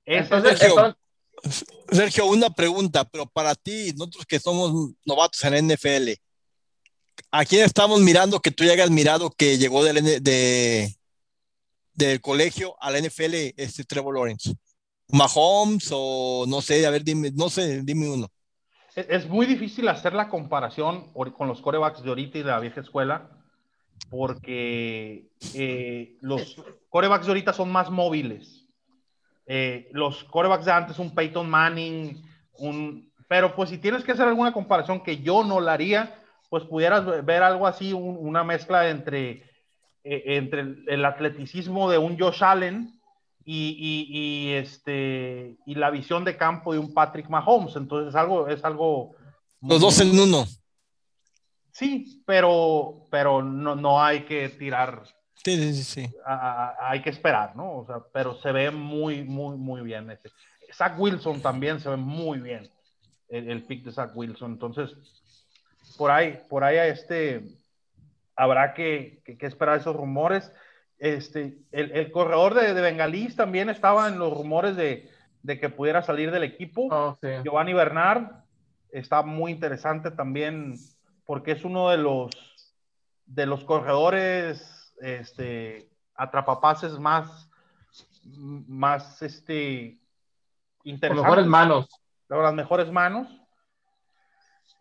[0.05, 0.97] Ese es entonces, Sergio.
[1.91, 6.11] Sergio, una pregunta, pero para ti, nosotros que somos novatos en la NFL,
[7.31, 10.95] ¿a quién estamos mirando que tú ya hayas mirado que llegó del, de,
[11.93, 14.53] del colegio a la NFL, este Trevor Lawrence?
[15.07, 18.27] ¿Mahomes o no sé, a ver, dime, no sé, dime uno.
[18.95, 22.81] Es muy difícil hacer la comparación con los corebacks de ahorita y de la vieja
[22.81, 23.29] escuela,
[24.09, 26.55] porque eh, los
[26.89, 28.67] corebacks de ahorita son más móviles.
[29.45, 32.21] Eh, los corebacks de antes, un Peyton Manning,
[32.59, 33.09] un...
[33.27, 36.15] Pero pues si tienes que hacer alguna comparación que yo no la haría,
[36.49, 39.43] pues pudieras ve- ver algo así, un- una mezcla entre,
[40.03, 42.99] eh, entre el, atleticismo de un Josh Allen
[43.45, 47.75] y, y- este, y la visión de campo de un Patrick Mahomes.
[47.75, 48.47] Entonces es algo...
[48.47, 49.15] Es algo
[49.61, 50.45] Los dos en uno.
[51.79, 55.03] Sí, pero, pero no, no hay que tirar,
[55.45, 56.15] Sí, sí, sí, sí.
[56.25, 57.77] a- a- a- hay que esperar, ¿no?
[57.77, 60.11] O sea, pero se ve muy, muy, muy bien.
[60.11, 60.29] Este.
[60.73, 62.69] Zach Wilson también se ve muy bien,
[63.29, 64.51] el, el pick de Zach Wilson.
[64.51, 64.91] Entonces,
[65.97, 67.43] por ahí, por ahí este,
[68.35, 70.51] habrá que, que- que esperar esos rumores.
[70.97, 75.09] Este, el, el corredor de, de Bengalís también estaba en los rumores de,
[75.43, 76.89] de que pudiera salir del equipo.
[76.91, 77.29] oh, sí.
[77.45, 78.25] Giovanni Bernard
[78.91, 80.75] está muy interesante también
[81.29, 82.31] porque es uno de los
[83.27, 87.47] de los corredores este atrapapases más
[88.25, 89.99] más este
[90.79, 91.23] Con interesantes.
[91.23, 91.87] mejores manos.
[92.27, 93.27] con las mejores manos.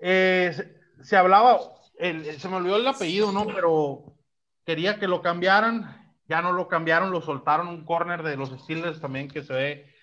[0.00, 1.60] Eh, se, se hablaba
[1.98, 4.14] el- se me olvidó el apellido no pero
[4.64, 6.14] quería que lo cambiaran.
[6.28, 9.94] Ya no lo cambiaron lo soltaron un corner de los Steelers también que se ve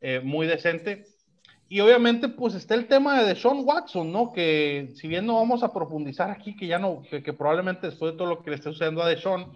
[0.00, 1.06] eh, muy decente
[1.68, 4.32] y obviamente, pues está el tema de Deshaun Watson, ¿no?
[4.32, 8.12] Que si bien no vamos a profundizar aquí, que ya no, que, que probablemente después
[8.12, 9.52] de todo lo que le esté sucediendo a Deshaun,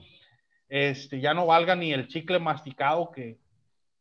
[0.69, 3.39] este, ya no valga ni el chicle masticado que,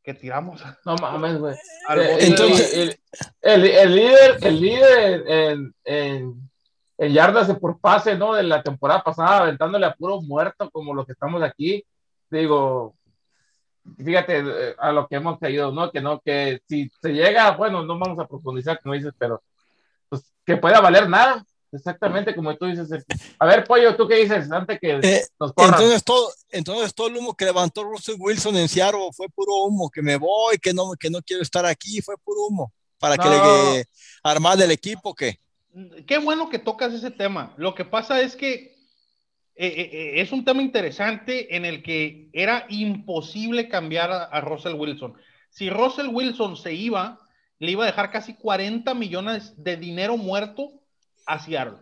[0.04, 1.54] que tiramos No mames, güey.
[1.54, 2.18] Eh.
[2.22, 3.00] Entonces- el,
[3.42, 6.50] el- el líder, el líder en, en,
[6.98, 8.34] en yardas de por pase, ¿no?
[8.34, 11.84] De la temporada pasada, aventándole a puro muerto como los que estamos aquí.
[12.30, 12.96] Digo,
[13.98, 15.92] fíjate eh, a lo que hemos caído, ¿no?
[15.92, 19.42] Que no, que si se llega, bueno, no vamos a profundizar, como dices, pero
[20.10, 21.44] pues que pueda valer nada.
[21.74, 22.92] Exactamente como tú dices.
[22.92, 23.02] eh.
[23.40, 24.52] A ver, Pollo, ¿tú qué dices?
[24.52, 25.74] Antes que Eh, nos corran.
[25.74, 29.90] entonces, todo, entonces todo el humo que levantó Russell Wilson en Seattle fue puro humo,
[29.90, 32.74] que me voy, que no, que no quiero estar aquí, fue puro humo.
[33.00, 33.36] Para que No.
[33.36, 33.86] le que
[34.22, 35.40] armar el equipo, que
[36.06, 37.54] Qué bueno que tocas ese tema.
[37.56, 38.71] Lo que pasa es que
[39.66, 44.42] eh, eh, eh, es un tema interesante en el que era imposible cambiar a, a
[44.42, 45.14] Russell Wilson.
[45.50, 47.20] Si Russell Wilson se iba,
[47.60, 50.72] le iba a dejar casi 40 millones de dinero muerto
[51.26, 51.78] a Seattle.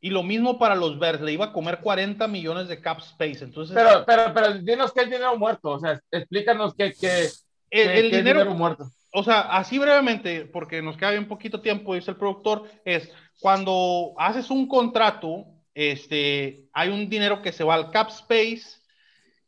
[0.00, 3.44] Y lo mismo para los Bears, le iba a comer 40 millones de cap space.
[3.44, 7.30] Entonces, Pero, pero, pero dinos que es dinero muerto, o sea, explícanos qué, qué, el,
[7.70, 8.86] qué- el qué es dinero, muerto.
[9.12, 14.14] o sea, así brevemente, porque nos queda bien poquito tiempo, dice el productor, es cuando
[14.16, 15.44] haces un contrato,
[15.74, 18.80] este, hay un dinero que se va al cap space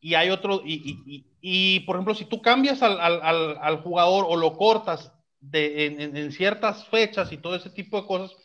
[0.01, 3.81] y hay otro, y, y- y- y, por ejemplo, si tú cambias al, al- al-
[3.83, 8.37] jugador o lo cortas de, en, en- ciertas fechas y todo ese tipo de cosas,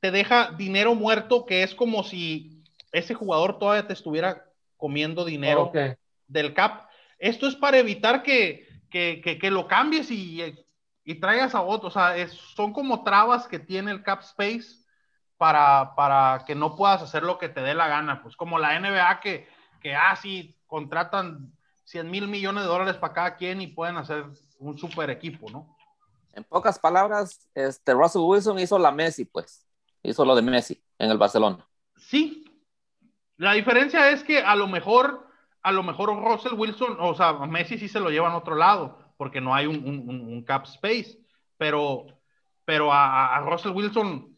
[0.00, 2.62] te deja dinero muerto que es como si
[2.92, 4.44] ese jugador todavía te estuviera
[4.76, 5.70] comiendo dinero
[6.28, 6.88] del cap.
[7.18, 10.40] Esto es para evitar que, que, que- que lo cambies y,
[11.04, 11.88] y traigas a otro.
[11.88, 14.83] O sea, es- son como trabas que tiene el cap space
[15.38, 18.22] para, para que no puedas hacer lo que te dé la gana.
[18.22, 19.48] Pues como la NBA que,
[19.80, 21.52] que así contratan
[21.84, 24.24] 100 mil millones de dólares para cada quien y pueden hacer
[24.58, 25.76] un super equipo, ¿no?
[26.32, 29.66] En pocas palabras, este Russell Wilson hizo la Messi, pues.
[30.02, 31.64] Hizo lo de Messi en el Barcelona.
[31.96, 32.44] Sí.
[33.36, 35.26] La diferencia es que a lo mejor,
[35.62, 38.98] a lo mejor Russell Wilson, o sea, Messi sí se lo lleva a otro lado,
[39.16, 41.18] porque no hay un, un- un- un cap space.
[41.56, 42.06] Pero,
[42.64, 44.33] pero a, a Russell Wilson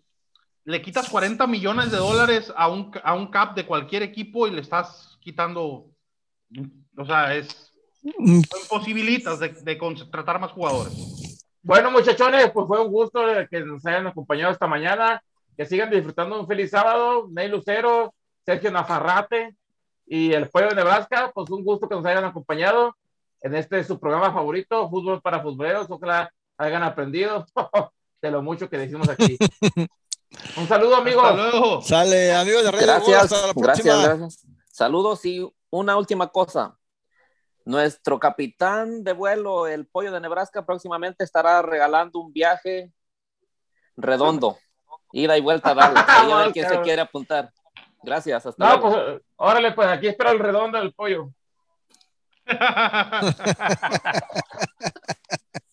[0.66, 4.50] le quitas 40 millones de dólares a un, a un cap de cualquier equipo y
[4.50, 5.86] le estás quitando,
[6.96, 7.72] o sea, es,
[8.02, 11.36] imposibilitas de, de contratar más jugadores.
[11.62, 15.22] Bueno, muchachones, pues fue un gusto que nos hayan acompañado esta mañana.
[15.56, 17.28] Que sigan disfrutando un feliz sábado.
[17.30, 18.12] Ney Lucero,
[18.44, 19.56] Sergio Nafarrate
[20.06, 21.30] y el Pueblo de Nebraska.
[21.32, 22.96] Pues un gusto que nos hayan acompañado
[23.40, 25.86] en este su programa favorito, Fútbol para Futboleros.
[25.88, 27.46] Ojalá hayan aprendido
[28.22, 29.36] de lo mucho que decimos aquí.
[30.56, 31.24] Un saludo, amigos.
[31.24, 31.82] Hasta luego.
[31.82, 34.14] Sale, amigos de Radio Gracias, hasta la gracias, próxima.
[34.16, 34.46] gracias.
[34.70, 36.76] Saludos y una última cosa.
[37.64, 42.92] Nuestro capitán de vuelo, el pollo de Nebraska, próximamente estará regalando un viaje
[43.96, 44.56] redondo,
[45.12, 45.70] ida y vuelta.
[46.06, 47.50] Ahí a ver quién se quiere apuntar.
[48.02, 48.90] Gracias, hasta No, luego.
[48.92, 51.30] pues órale, pues aquí espero el redondo del pollo.